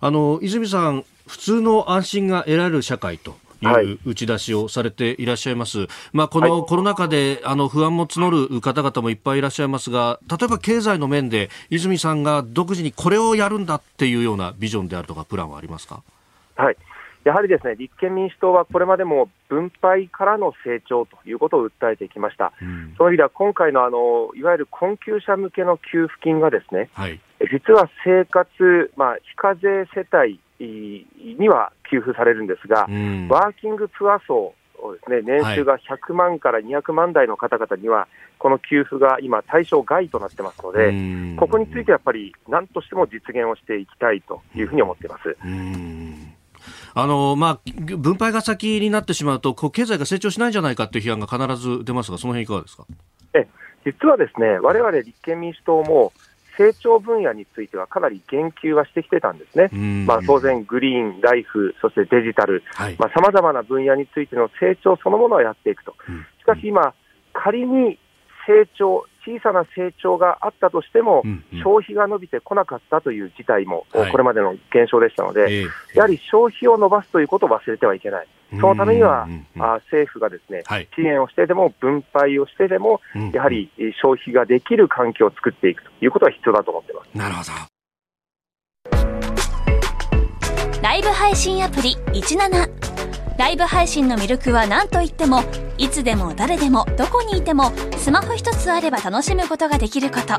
[0.00, 5.80] あの泉さん、普通の安心が得られる社会という打ち出しをされていらっしゃいます。
[5.80, 16.02] はい、まあ、このコロナ禍であの不安も募る方々もいっぱいいらっしゃいますが、例えば経済の面で泉さんが独自にこれをやるんだっていうようなビジョンであるとかプランはありますか？
[16.56, 16.76] はい。
[17.24, 27.20] やはりですね立憲民主党はこれまでも分配からの成長ということを訴えてきました、うん、その意味では今回のあのいわゆる困窮者向けの給付金がですね、はい、
[27.52, 30.40] 実は生活、まあ、非課税世帯
[31.38, 34.54] には給付されるんですが、うん、ワーキングプア層
[34.92, 45.36] ですね、年収が100万から200万台の方々には、この給付が今、対象外となってますので、ここについてやっぱり、なんとしても実現をしていきたいというふうに思っています。
[46.94, 47.60] あのまあ、
[47.96, 52.84] 分配が先になってしまうと、こう経済が成長しないんじゃないかという批判が必ず出ますが、その辺いかがですか？
[53.34, 53.46] え
[53.84, 56.12] 実はですね、われわれ立憲民主党も、
[56.58, 59.70] 成長分野についてはかなり言及はしてきてたんですね。
[60.04, 62.92] まあ、当然、グリーン、ライフ、そしてデジタル、さ
[63.22, 65.94] まざ、まな分野についての成長そのものをやっていくと。
[66.40, 66.92] しかし今、
[67.32, 67.98] 仮に
[68.46, 78.28] 成長、小さな成長があったとしても、うんうん、消費が伸びてこなかったという事態も、はい、これまでの現象でしたので、えー、やはり消費を伸ばすということを忘れてはいけない。
[78.50, 83.70] そのためには、あ政府がですね、はい、支援をしてでも、分配をしてでも、うん、やはり
[84.02, 87.16] 消費ができる環境を作っていくということは必要だと思っています。
[87.16, 87.50] なるほど。
[90.82, 93.19] ライブ配信アプリ17。
[93.40, 95.42] ライブ配信の魅力は何といっても
[95.78, 100.34] いつでも誰でもどこにいてもスマホ一つあれば楽しむことができること。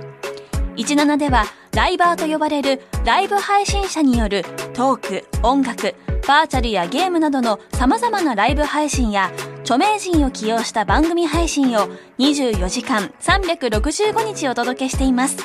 [0.76, 4.44] 17ではライバーと呼ばれるライブ配信者による
[4.76, 5.96] トーク音楽
[6.28, 9.32] バーチャルやゲームなどの様々なライブ配信や
[9.62, 11.88] 著名人を起用した番組配信を
[12.20, 15.38] 24時間365日お届けしています。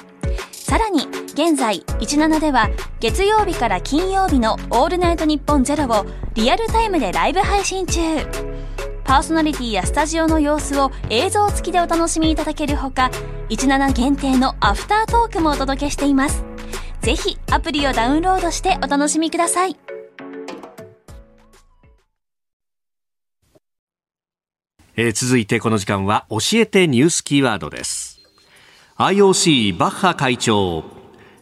[0.52, 2.68] さらに現在17では
[3.00, 6.04] 月曜日から金曜日の「オールナイトニッポンゼロを
[6.36, 8.00] リアルタイムでライブ配信中。
[9.04, 13.10] パーソナリティやスタジオの様子を映像付きでお楽しみいただけるほか
[13.48, 16.44] 17限定のアフタートークもお届けしています。
[17.00, 19.78] ぜひアプリをダウンロードしてお楽しみください。
[24.96, 28.20] えー、続いてこの時間は教えてニュースキーワードです。
[28.98, 30.84] IOC バッハ会長。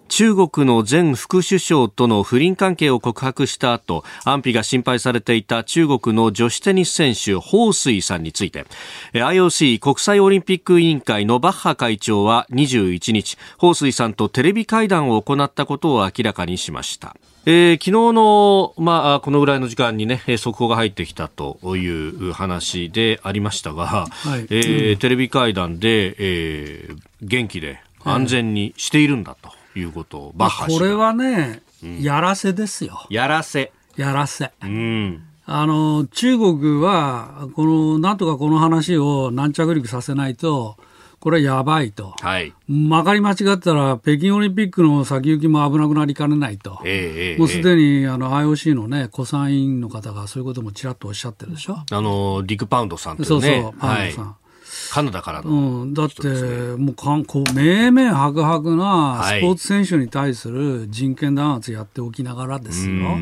[0.09, 8.67] 中国の前副首相との不倫関係を告白した後安否が心配されていた中国の女子テニス選手彭帥さんについて
[9.13, 29.54] IOC 国際オリンピック委員会のバッハ会長は21日彭帥さんとテレビ会談を行ったことを明らかにしましたえー、昨日の、まあ、このぐらいの時間にね、速報が入ってきたという話でありましたが、はい、えーうん、テレビ会談で、えー、元気で安全にしているんだと。
[29.79, 33.07] いうことをバッハこれはね、うん、やらせですよ。
[33.11, 33.73] やらせ。
[33.97, 34.51] やらせ。
[34.63, 35.23] うん。
[35.47, 40.77] あの、中国は、この、なんとかこの話を軟着陸させないと、
[41.21, 42.15] これはやばいと。
[42.21, 42.53] はい。
[42.69, 46.81] まかり間違ったら、北京オリンピックの先行きも危なくなりかねないと。
[46.85, 51.77] ええもうすでに、あの、IOC のね、古参委員の方がそういうこともちらっとおっしゃってるでしょ。
[51.91, 54.25] あの、ディック・パウンドさん、ね、そうそう、パウンドさん。
[54.27, 54.44] はい
[54.95, 56.29] カナダからの、うん、だって、
[56.77, 63.17] もうかんこう明々白々なスポーツ選手に対する人権弾圧やっておきながらですよ、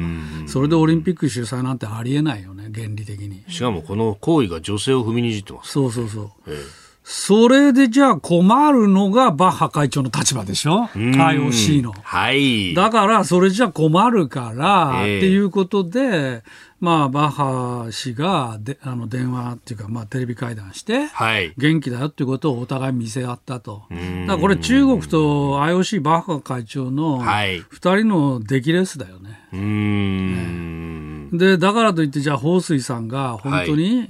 [0.47, 3.43] それでオリンピック主催なんてありえないよね、原理的に。
[3.49, 5.73] しかもこの行為が女性を踏みにじってます。
[5.73, 6.31] そうそうそう。
[6.47, 11.93] ええそれでじゃあ困るのがバッハ会長の立場でしょ ?IOC の。
[12.01, 12.75] はい。
[12.75, 16.45] だからそれじゃ困るから、っていうことで、
[16.83, 23.85] まあ、バッハ氏がであの電話っていうか、まあ、テレビ会談して、はい、元気だよっていうことをお互い見せ合ったと。
[23.89, 29.39] だからこれ中国と IOC バッハ会長の2人の出来レースだよね。
[29.53, 31.39] ね。
[31.39, 34.05] で、だからといって、じゃあ、彭帥さんが本当に、は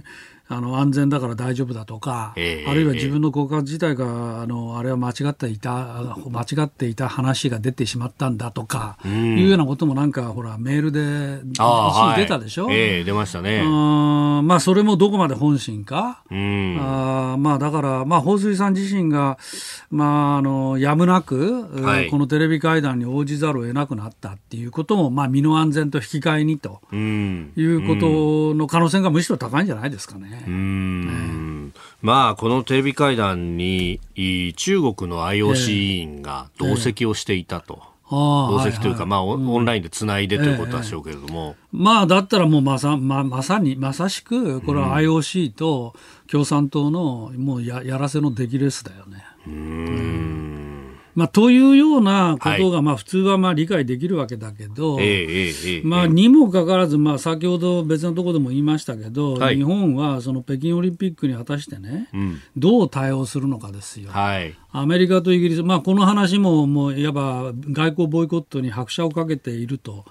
[0.00, 0.04] い
[0.50, 13.62] あの安全だから大丈夫だとか、えー、あるいは自分の告白自体があのあれは間違っていた間違っていた話が出てしまったんだとか、うん、いうようなこともなんかほらメールで一時出たでしょ、はい、えー、出ましたね。
[13.62, 19.36] あまあそれもどこまで本心か、うん、あまあだからまあ彭帥さん自身が
[19.90, 30.37] まああのやむなく、はい、このテレビ会談に応じざるを得なくなったっていうこともまあ身の安全と引き換えにと、うん、いうことの可能性がむしろ高いんじゃないですかね。
[30.46, 31.72] うん、
[32.02, 34.00] まあこのテレビ会談に
[34.56, 37.82] 中国の IOC 委員が同席をしていたと。
[38.10, 45.94] 同席というか、まあ、オンラインでつないでということでしょうけれども、まあ、だったらもうまさままさにまさしくこれは IOC と
[46.26, 49.24] 共産党のもうややらせの出来レースだよね。
[49.46, 50.67] うん
[51.18, 55.00] まあ、というようなことが、まあ、普通はまあ理解できるわけだけど、
[55.82, 64.12] まあ、にもかかわらず、まあ、先ほど別のところでも言いましたけど、はい、日本はその北京オリンピックに果たしてね、うん、どう対応するのかですよ。
[64.12, 70.04] はい、アメリカとイギリス、まあ、この話ももういわば外交ボイコットに拍車をかけていると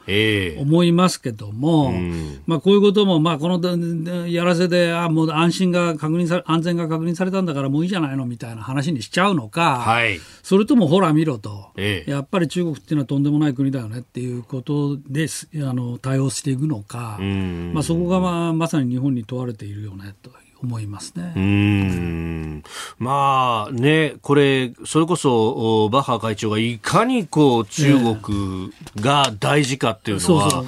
[0.59, 15.27] 思いますけども、えー、まあ、こういうことも、まあ、このやらせであもう安心が確認さ安全が確認されたんだからもういいじゃないのみたいな話にしちゃうのか、はい、それともほら見ろと、ええ、やっぱり中国っていうのはとんでもない国だよねっていうことで
[15.57, 20.31] あの対応していくのか、まあ、そこが、まあ、まさに日本に問われているよねと
[20.63, 21.33] 思いますね。
[21.35, 22.63] うん
[22.99, 30.63] まあね、これ、それこそバッハ会長がいかにこう中国が大事かっていうのは、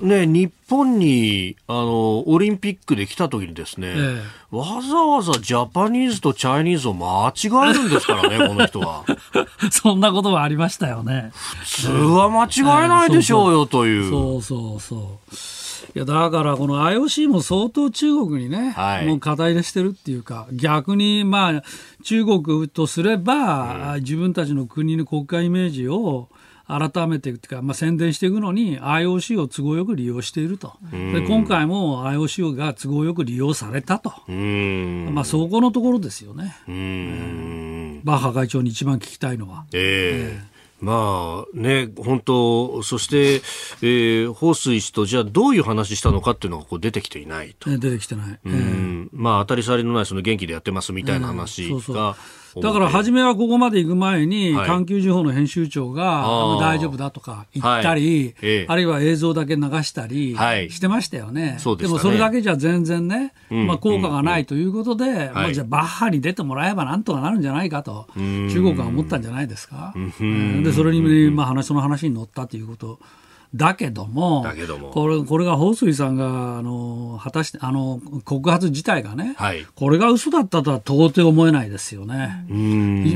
[0.00, 4.22] ね、日本にあのオリンピックで来た時にですね、え
[4.52, 9.04] え、わざわざジャパニーズとチャイニーズを間違えるんですからね、 この人は。
[9.70, 11.32] そんなことはありましたよね。
[11.34, 14.10] 普通は間違えないでしょうよ、という。
[14.10, 15.34] そうそうそう。
[15.94, 21.62] いやだからこの IOC も相当中国にね、はい、もう課題でしてるっていうか逆にまあ
[22.04, 26.28] 中国とすれば、うん、自分たちの国の国家イメージを
[26.66, 39.64] 改めていうか、まあ、宣伝していくのに IOC を都合よく利用していると、で今回も IOC が都合よく利用されたと、まあ、そこのところですよね、えー、バッハ会長に一番聞きたいのは。
[39.72, 40.49] えー、えー
[40.80, 43.42] まあね、本当、そして、
[43.82, 47.70] えー、彭帥氏とじゃあどういう話したのかっていうのがこう出てきていないと。
[47.70, 48.40] 出てきてない。
[48.44, 52.14] うん、まあ当たり障りのないその元気でやってますみたいな話が、そうそう
[52.60, 56.24] だから初めはここまで行く前に、環球時報の編集長が
[56.60, 58.34] 大丈夫だとか言ったり、
[58.66, 60.34] あるいは映像だけ流したり
[60.70, 61.58] してましたよね。
[61.78, 69.94] でもそれだけじゃ全然ね、まあ、効果がないということで、まあ、じゃあバッハに出てもらえばなんとかなるんじゃないかと、中国は思ったんじゃないですか。
[70.64, 72.98] でそれに、まあ、話その話に乗ったということ。
[73.54, 74.46] だけども、
[74.92, 82.44] これこれが彭帥さんがあの果たしてあの告発自体がね、はい、これが嘘だったとは到底思えないですよね。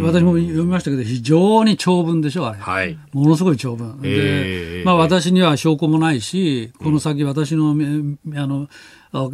[0.03, 8.69] 私も読みましたけど、非常に長文でしょ、あれ、はい、ものすごい長文、で、まあ、私には証拠もないし、この先、私の,、あの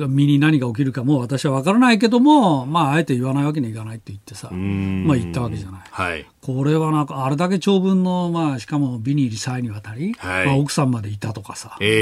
[0.09, 5.81] 身に何が起きるかも私は分からないけども、まあ、あえて言わないわけにいかないって言ってさ、まあ、言ったわけじゃない。
[5.91, 12.01] はい、これはなんか、あれだけ長文の、まあ、しかも美に入り際にわたり、はい、まあ、奥さんまでいたとかさ、えー、えー、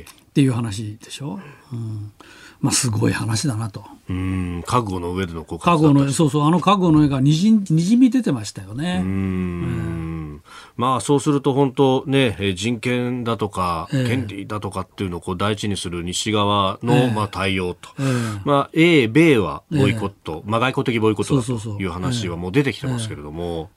[0.00, 1.40] えー、っていう話でしょ。
[1.72, 2.12] うん。
[2.60, 3.84] まあ、すごい話だなと。
[4.08, 4.62] うん。
[4.66, 9.00] 覚悟の上での告発覚悟のそうそうあの覚悟の絵がにじにじみ出てましたよね。
[9.02, 10.42] うん、
[10.76, 17.90] まあそうすると本当ね人権だとか、権利だとかっていうのをこう第一にする西側の、まあ対応と、
[18.44, 23.70] まあ英米はボイコット、まあ外交的ボイコットだという話はもう出てきてますけれども、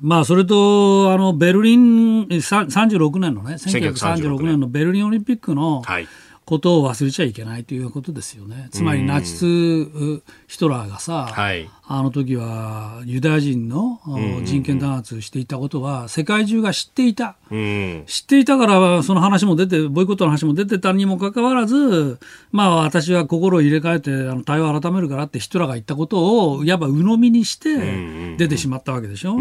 [0.00, 6.08] まあそれとあのベルリン36年のね1936年のベルリンオリンピックの、はい
[6.44, 8.68] ことを忘れちゃいけないということですよね。
[8.70, 9.44] つまりナチス
[10.46, 14.00] ヒトラーがさ、はい、あの時はユダヤ人の
[14.42, 17.36] 人権弾圧していたことは世界中が知っていた。
[17.50, 22.18] 知っていたからその話も出て、ボイコットの話も出てたにもかかわらず、
[22.52, 29.36] まあ私は心を入れ替えてあの対話を改めるからってヒトラーが言ったことをいわば鵜呑みにして出てしまったわけでしょ？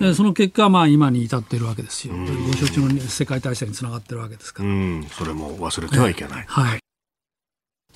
[0.00, 2.14] でその結果、まあ今に至っているわけですよ。
[2.48, 4.68] ご承知の世界大戦につながってるわけですから。
[5.10, 6.44] それも忘れてはいけない。
[6.48, 6.80] はい。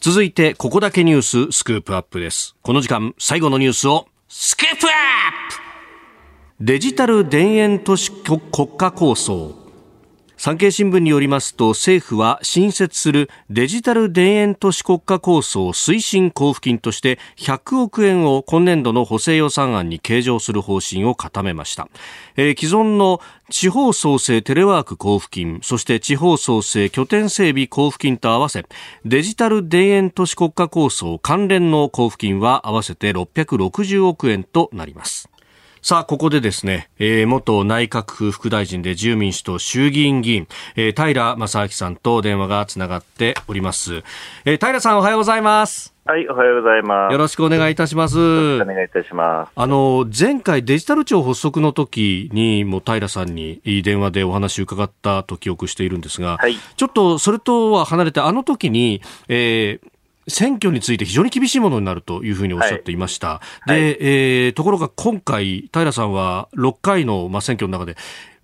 [0.00, 2.56] 続いて、ここだけニューススクープアップです。
[2.62, 4.92] この時間、最後のニュースを、スクープアッ
[6.58, 8.40] プデジタル田園都市国
[8.78, 9.59] 家構想。
[10.42, 21.88] 産経新聞によりますと政府は新設するデジタル田園都市国家構想推進交付金として100億円を今年度の補正予算案に計上する方針を固めました、
[22.36, 23.20] えー、既存の
[23.50, 28.64] 地方創生テレワーク交付金そして地方創生拠点整備交付金と合わせ
[29.04, 35.28] デジタル田園都市国家構想関連の交付金は合わせて660億円となります。
[35.82, 44.02] さあ、ここでですね、えー、元内閣府副大臣で自由民主党衆議院議員、えー、平正明さんと電話がつながっております。
[44.44, 45.94] えー、平さんおはようございます。
[46.04, 47.12] はい、おはようございます。
[47.12, 48.18] よろしくお願いいたします。
[48.60, 49.52] お願いいたします。
[49.54, 59.90] あの、前回デジタル庁発足の時にも平さんに電話でお話を伺ったと記憶しているんですが、はい、ちょっとそれとは離れて、あの時に、えー、
[60.28, 63.28] 選挙について非常に厳しいものになるというふうにおっしゃっていました。
[63.28, 67.96] はい、で、はい、えー、ところが今回、平さんは6回の、まあ、選挙の中で、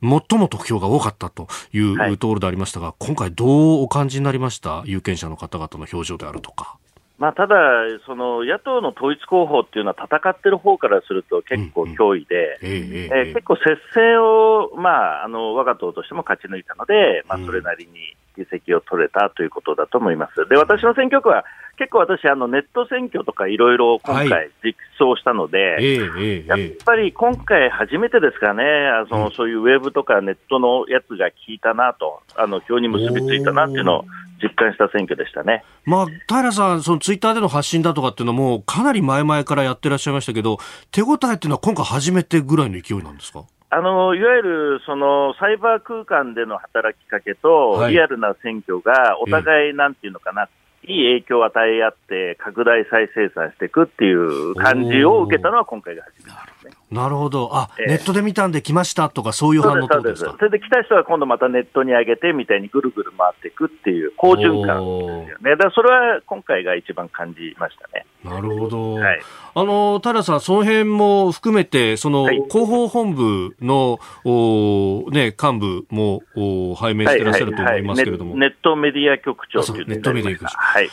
[0.02, 4.82] 最も得票が多かったというところでありましたが、はい、今回どうお感じになりました？
[4.84, 6.76] 有権者の方々の表情であるとか。
[7.18, 7.56] まあ、ただ、
[8.04, 13.62] その野党の統一候補っていうのは戦ってる方からすると結構脅威で、ええ結構接
[13.94, 17.92] 戦を、まあ、あの我が党としても勝ち抜いたので、まあ、それなりに
[18.36, 20.46] 議席を取れたということだと思います。
[20.48, 21.44] で、私の選挙区は
[21.78, 28.62] 結構私、あのネット選挙とかいろいろ今回実装したので、はい、やっぱり今回初めてですかね、
[29.08, 34.04] その、そういうウェブとかネットのやつが効いたなと、あの票に結びついたなっていうのを
[34.42, 35.64] 実感した選挙でしたね。
[35.84, 40.58] まあ、平さん、そのツイッターでの発信だとかっていうのも、かなり前々からやってらっしゃいましたけど、
[40.90, 43.44] 手応えっていうのは今回初めてぐらいの勢いなんですか？
[43.68, 50.48] あのいわゆるそのサイバー空間での働きかけと、はい、リアルな選挙がお互い、なんていうのかな、
[50.84, 56.72] いい影響を与え合って、拡大再生産していくっていう感じを受けたのは今回が初めてね。
[56.90, 57.50] なるほど。
[57.52, 65.50] あ、えー、ネットで見たんで来ましたとか、そういう反応そうですそれで来た人は今度またネットに上げてみたいにぐるぐる回っていくっていう好循環ですよね。
[65.52, 68.06] だからそれは今回が一番感じましたね。
[68.24, 68.94] なるほど。
[68.94, 69.20] はい、
[69.54, 78.32] あの、平さん、その辺も含めて、その、広報本部の、おね、幹部もお拝命していらっしゃると思いますけれども。
[78.32, 80.56] はいはいはい、ネットメディア局長というネットメディア局長。
[80.56, 80.88] はい。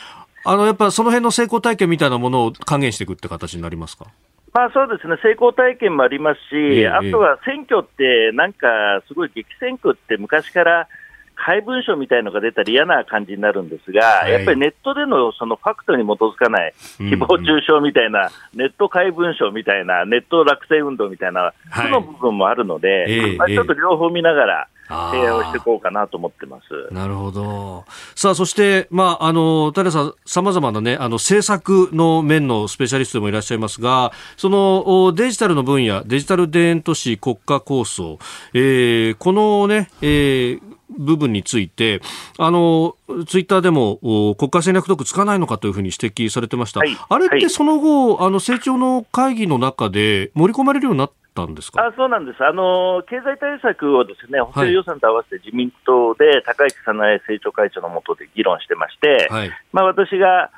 [0.46, 4.06] あの、やっぱその辺の成功体験みたいなものを還元していくって形になりますか？
[4.54, 8.68] まあそうですね、成功体験もありますし、ええ、あとは選挙って、なんか
[9.08, 10.88] すごい激戦区って昔から
[11.34, 26.94] 怪文書みたいのが出たら嫌な感じになるんですが、はい、やっぱりネットでのそのファクトに基づかない誹謗中傷みたいな、ネット怪文書みたいな、ネット落選運動みたいな、その部分もあるので、まあ、ちょっと両方見ながら、提案をしていこうかなと思ってます。
[26.94, 27.84] なるほど。
[28.14, 38.18] さあ、そして、まあ、あの、平さん、様々なね、あの、政策の面のスペシャリストでもいらっしゃいますが、その、デジタルの分野、デジタル田園都市国家構想、
[38.52, 40.60] えー、このね、えー、
[40.98, 42.00] 部分について、
[42.38, 43.98] あの、ツイッターでも
[44.36, 46.80] 国家戦略特つかないのかというふうに指摘されてました。
[46.80, 51.14] はい、あれってその後、はい、あの、成長の会議の中で盛り込まれるようになった
[51.46, 51.84] んですか。
[51.84, 52.44] あそうなんです。
[52.44, 60.50] あの、経済対策をですね、補正予算と合わせて自民党で高市早苗政調会長の下で議論してまして、はい、まあ私が、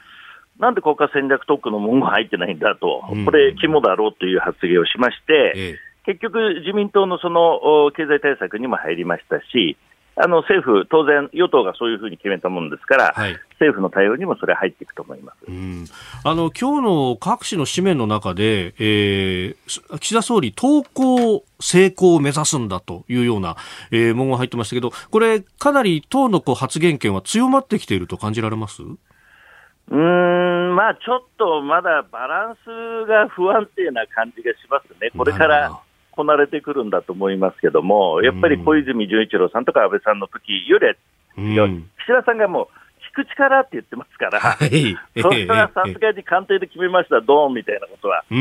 [0.59, 5.79] なんで国家戦略特区の文言入ってないんだと、これ、肝だろうという発言をしまして、ええ。
[6.05, 9.77] 結局、自民党のその経済対策にも入りましたし、
[10.19, 15.37] あの政府、当然、与党がそういうふうに決めたものですから、はい、政府の対応にもそれ入っていくと思います。
[15.47, 15.85] うん。
[16.25, 23.57] あの今日の各紙の紙面の中で、えー、岸田総理、投稿成功を目指すんだというような、
[23.91, 28.83] えー、文言が入ってましたけど、これ、かなり党のこう発言権は強まってきていると感じられます？
[28.83, 35.11] うん、まあちょっとまだバランスが不安定な感じがしますね。
[35.17, 35.79] これから
[36.17, 40.87] こなれてくるんだと思いますけども、やっぱり小泉純一郎さんとか安倍さんの時より、
[41.37, 42.69] うん、岸田さんがもう、
[43.13, 48.37] 聞く力って言ってますから、はい、それはさすがに官邸で決めました、ドーンみたいなことはで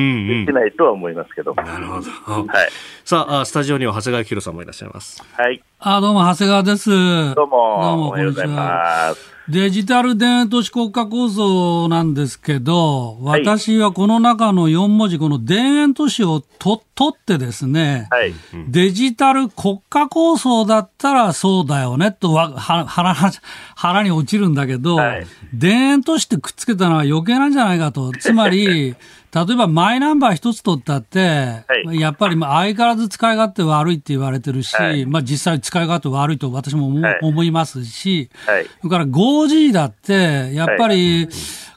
[0.45, 1.61] きないとは思いますけども。
[1.61, 2.47] なるほど。
[2.47, 2.69] はい。
[3.03, 5.23] さあ、スタジオには長谷川博さんもいらっしゃいます。
[5.37, 5.61] はい。
[5.79, 6.89] あ、どうも、長谷川です。
[6.89, 7.33] どうも。
[7.35, 9.34] どうも、おはようございます。
[9.47, 18.33] デジタル田園都市国家構想なんですけど、私はこの中の4文字、この田園都市をと取ってですね、はい、
[18.67, 25.27] デジタル国家構想だったらそうだよねとは腹腹に落ちるんだけど、はい、
[25.59, 28.11] 田園都市ってくっつけたのは余計なんじゃないかと。
[28.13, 28.95] つまり、
[29.35, 36.87] 例えばマイナンバー一つ取ったって、はい、やっぱり相変わらず使い勝手悪いって言われてるし、はい、まあ実際使い勝手悪いと私も
[37.21, 41.27] 思,、い、ますし、はい、それから 5G だって、やっぱり、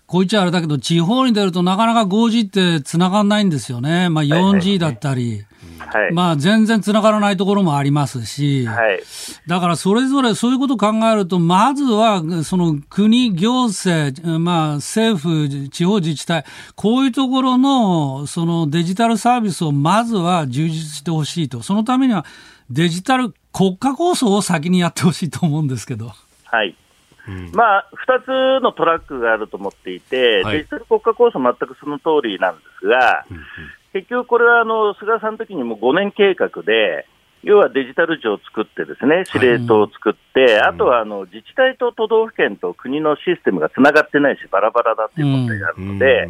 [0.07, 2.49] こいつはあれだけど、地方に出るとなかなか 5G っ
[2.79, 4.09] て繋がんないんですよね。
[4.09, 5.45] まあ 4G だったり。
[5.79, 9.01] はい、まあ全然つながらないところもありますし、はい、
[9.47, 21.63] だからそれぞれそういうことを考えると、まずはその国、行政、まあ政府、地方自治体、こういうところのそのデジタルサービスをまずは充実してほしいと。
[21.63, 22.25] そのためには
[22.71, 26.13] デジタル国家構想を先にやってほしいと思うんですけど。
[26.45, 26.77] はい。
[27.53, 33.39] まあ、2つのトラックがあると思っていて、はい、デジタル国家構想、全くその通りなんですが、うん
[33.93, 37.07] 結局これはあの菅さんの時にも5年計画で、
[37.43, 46.29] 要はデジタル庁を作ってですね、司令塔を作って、あとはあの自治体と都道府県と国のシステムがつながってないし、バラバラだという問題があるので、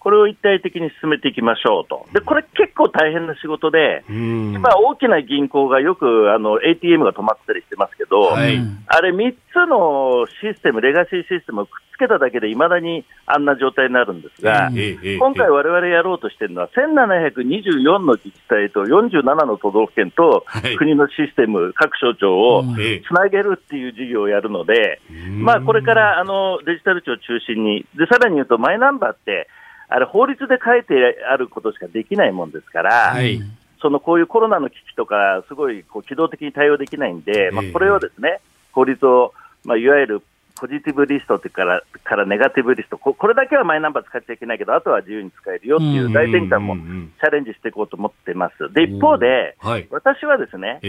[0.00, 2.06] これを一体的に進めていきましょうと。
[2.14, 20.46] で、これ結構大変な仕事で、今大きな銀行がよくあの ATM が止まったりしてますけど、はい、あれ3つのシステム、レガシーシステムをくっつけただけでいまだにあんな状態になるんですが、今回我々やろうとしてるのは1724の自治体と47の都道府県と
[20.78, 29.46] 国のシステム、各省庁をつなげるっていう事業をやるので、まあこれからあのデジタル庁を中心に、で、さらに言うとマイナンバーって、
[29.90, 30.94] あれ、法律で書いて
[31.30, 33.40] あることしかできないもんですから、はい、
[33.82, 38.40] そのこういうコロナの危機とか、すごいこう機動的に対応できないんで、まあ、これをですね、
[38.72, 39.34] 法律を、
[39.64, 40.22] まあ、いわゆる
[40.60, 48.72] ポジティブリストからからネガティブリストこ、これだけはマイナンバー使っちゃいけないけど、あとは自由に使えるよっていう大転換もチャレンジしていこうと思ってます。
[48.72, 50.80] で、一方で、はい、私はですね、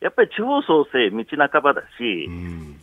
[0.00, 2.28] やっぱり地方創生道半ばだし、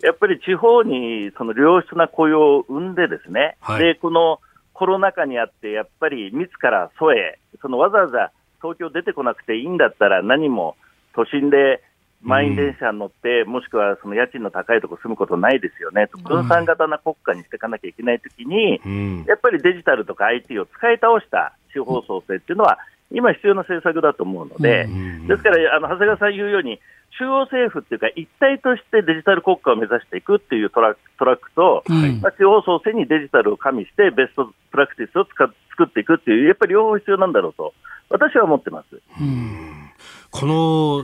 [0.02, 4.40] やっぱり地方にその良質な雇用を生んでですね、はい、で、この
[4.78, 10.76] コロナ禍にあって、やっぱり密から疎へ、そのわざわざ東京出てこなくていいんだったら、何も
[11.16, 11.82] 都心で
[12.22, 22.78] 満員電車に乗って、うん、もしくはその家賃の高いところ住むことないですよね、分散型な国家にしていかなきゃいけないときに、うん、やっぱりデジタルとか IT を使い倒した地方創生っていうのは
[23.12, 24.88] 今必要な政策だと思うので、
[25.28, 26.80] ですからあの長谷川さん言うように、
[27.18, 35.54] 中央政府っていうか、一体としてデジタル国家を目指していくっていうトラトラックと、はい、まあ、地方創生にデジタルを加味して、ベストプラクティスを作
[35.86, 37.74] っていくっていう、やっぱり両方必要なんだろうと、
[38.10, 39.02] 私は思ってます。
[40.32, 40.54] うんこの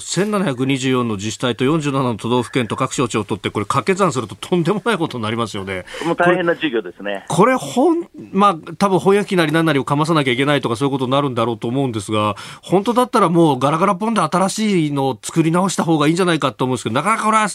[0.01, 5.85] 1724の自治体と47の都道府県と各省庁を取って、これ、掛け算するととんでもないことになりますよね。
[6.05, 7.25] もう大変な授業ですね。
[7.29, 17.47] これ、ほん、まあ、多分翻訳機なり何なりをかまさなきゃいけないとか、そういうことになるんだろうと思うんですが、本当だったらもう、ガラガラポンで新しいのを作り直した方がいいんじゃないかと思うんですけど、なかなかこれは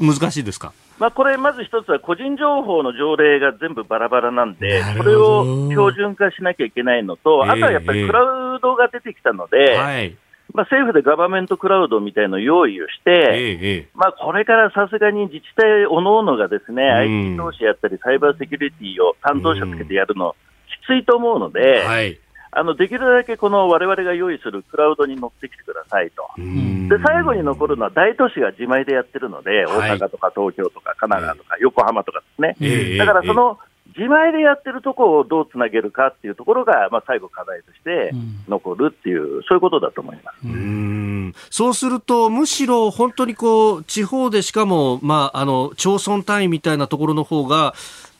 [0.00, 0.72] 難しいですか？
[0.98, 8.22] まあ、これ、まず一つは個人情報の条例が全部バラバラなんで、これを標準化しなきゃいけないのと、あとはやっぱりクラ
[8.54, 10.16] ウドが出てきたので、はい
[10.54, 20.36] まあ、政府でガバメントクラウドみたいのを用意をして、ええ、まあ、これからさすがに自治体おのおのがですね、IT 投資やったり、サイバーセキュリティを担当者つけてやるの、
[20.82, 22.18] きついと思うので、はい、
[22.54, 33.58] あのできるだけこのわれわれが用意するクラウドに乗ってきてくださいと、で最後に残るのは大都市が自前でやってるので、大阪とか東京とか神奈川とか横浜とかですね、だからその
[33.96, 38.12] 自前でやってるところをどうつなげるかっていうところが、まあ、最後、課題として
[38.48, 40.36] 残るっていう、うん、そういうことだと思います。
[40.44, 41.34] うん。
[41.50, 47.74] そうすると、むしろ本当にこう地方でしかも、まあ、あの町村単位みたいなところの方が、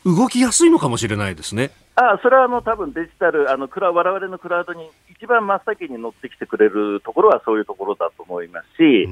[0.05, 1.71] 動きやすいのかもしれないですね。
[1.95, 9.09] あそれはあの多分デジタル、あのわれわれのクラウドに一番真っ先に乗ってきてくれるところはそういうところだと思いますし、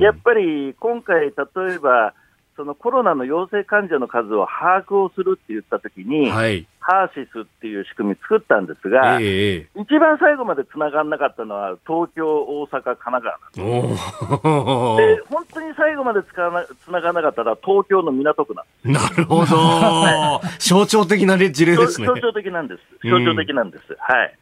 [0.00, 1.32] やっぱり今回、例
[1.74, 2.14] えば、
[2.58, 19.04] そのコロナの陽性患者の数を把握をするって言ったときに、はい、ハーシスっていう仕組み作ったんですが、えー、一番最後までつながらなかったのは東京、大阪、神奈川なんで本当に最後までつかなつながらなかったら東京の港区なんです。
[19.04, 22.08] なるほど、 象徴的な事例ですね。
[22.08, 23.08] 象徴的なんです。
[23.08, 23.84] 象徴的なんです。
[23.90, 24.34] うん、はい。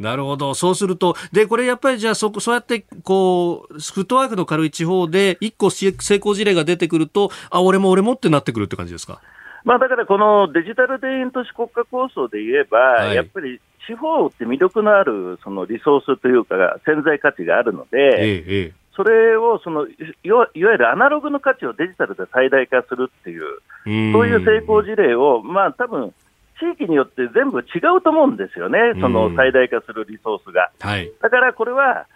[0.00, 0.54] なるほど。
[0.54, 9.20] そうすると、で、これやっぱりじゃあそ、そうやって、こう、フットワークの軽い地方で、一個成功事例が出てくると、あ、俺も俺もってなってくるって感じですか？
[9.62, 23.42] まあだからこのデジタル田園都市国家構想で言えば、はい、やっぱり地方って魅力のあるそのリソースというか、潜在価値があるので、ええ、それをそのいわゆるアナログの価値をデジタルで最大化するっていう、
[23.84, 26.14] そういう成功事例を、まあ多分
[26.60, 30.70] 地域によって全部違うと思うんですよね、その最大化するリソースが。
[30.80, 32.06] はい、だからこれは、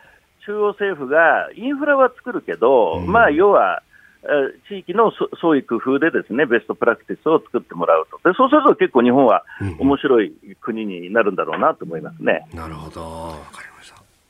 [0.47, 3.82] 中央政府がインフラは作るけど、うん、まあ要は、
[4.68, 9.45] 地域の創意工夫でですねベストプラクティスを作ってもらうと、でそうすると結構日本は
[9.78, 12.47] 面白い国になるんだろうなと思いますね。
[12.53, 13.34] うん、なるほど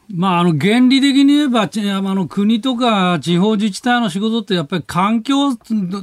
[0.09, 1.69] まあ、あの、原理的に言えば、あ
[2.15, 5.57] の、国とか地方自治体の仕事ってやっぱり環境を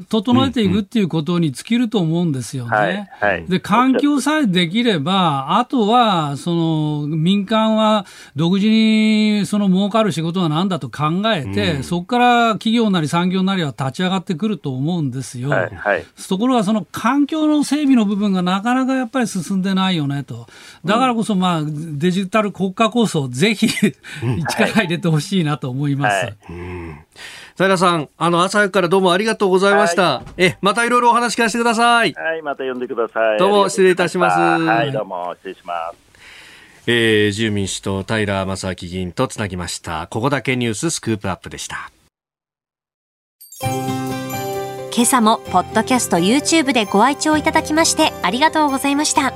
[0.09, 3.09] 整えていくっていうことに尽きると思うんですよね。
[3.19, 15.49] はいはい、で、環境さえできれば、あとは、その、民間は独自にその儲かる仕事は何だと考えて、うん、そこから企業なり産業なりは立ち上がってくると思うんですよ。
[15.49, 20.47] はいはい、ところが、その環境の整備の部分がなかなかやっぱり進んでないよねと。
[20.85, 23.67] だからこそ、まあ、デジタル国家構想、ぜひ
[24.21, 26.25] 力入れてほしいなと思います。
[26.25, 26.37] はい
[27.57, 30.01] 平さん、あの、朝早くからどうもありがとうございました。
[30.01, 32.13] はい、え、またいろいろお話聞かせてください。
[32.13, 33.39] はい、また呼んでください。
[33.39, 34.39] どうも失礼いたします。
[34.39, 36.11] はい、どうも失礼します。
[36.87, 40.07] えー、自由民主党平正明議員とつなぎました。
[40.07, 41.91] ここだけニューススクープアップでした。
[44.93, 49.33] 今朝もポッドキャスト YouTube でご愛聴いただきましてありがとうございました。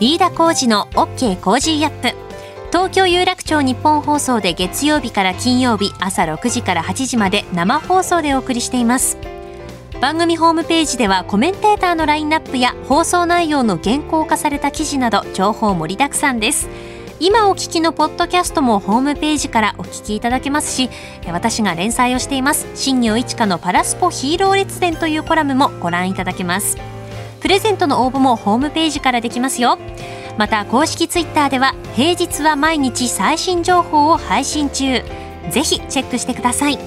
[0.00, 2.33] 飯田浩司の OK Cozy up。
[2.74, 9.16] 東京有楽町日本放送で月曜日から金曜日朝6時から8時まで生放送でお送りしています。
[10.00, 16.68] 番組ホームページではコメンテーターのラインナップや放送内容の原稿化された記事など情報盛りだくさんです。
[17.20, 20.90] 今お聞きのポッドキャストもホームページからお聞きいただけますし
[21.28, 22.66] 私が連載をしています。
[22.74, 26.76] 新業一華のパラスポヒーロー列伝というコラムもご覧いただけます。
[27.38, 29.78] プレゼントの応募もホームページからできますよ。
[30.36, 35.02] また公式ツイッターでは平日は毎日最新情報を配信中。
[35.50, 36.78] ぜひチェックしてください。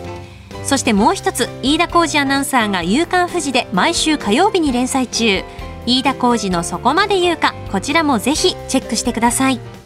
[0.64, 5.44] そしてもう一つ飯田浩二アナウンサーが「夕刊富士」で毎週火曜日に連載中。
[5.86, 9.77] 飯田浩二の「そこまで言うか」こちらもぜひチェックしてください。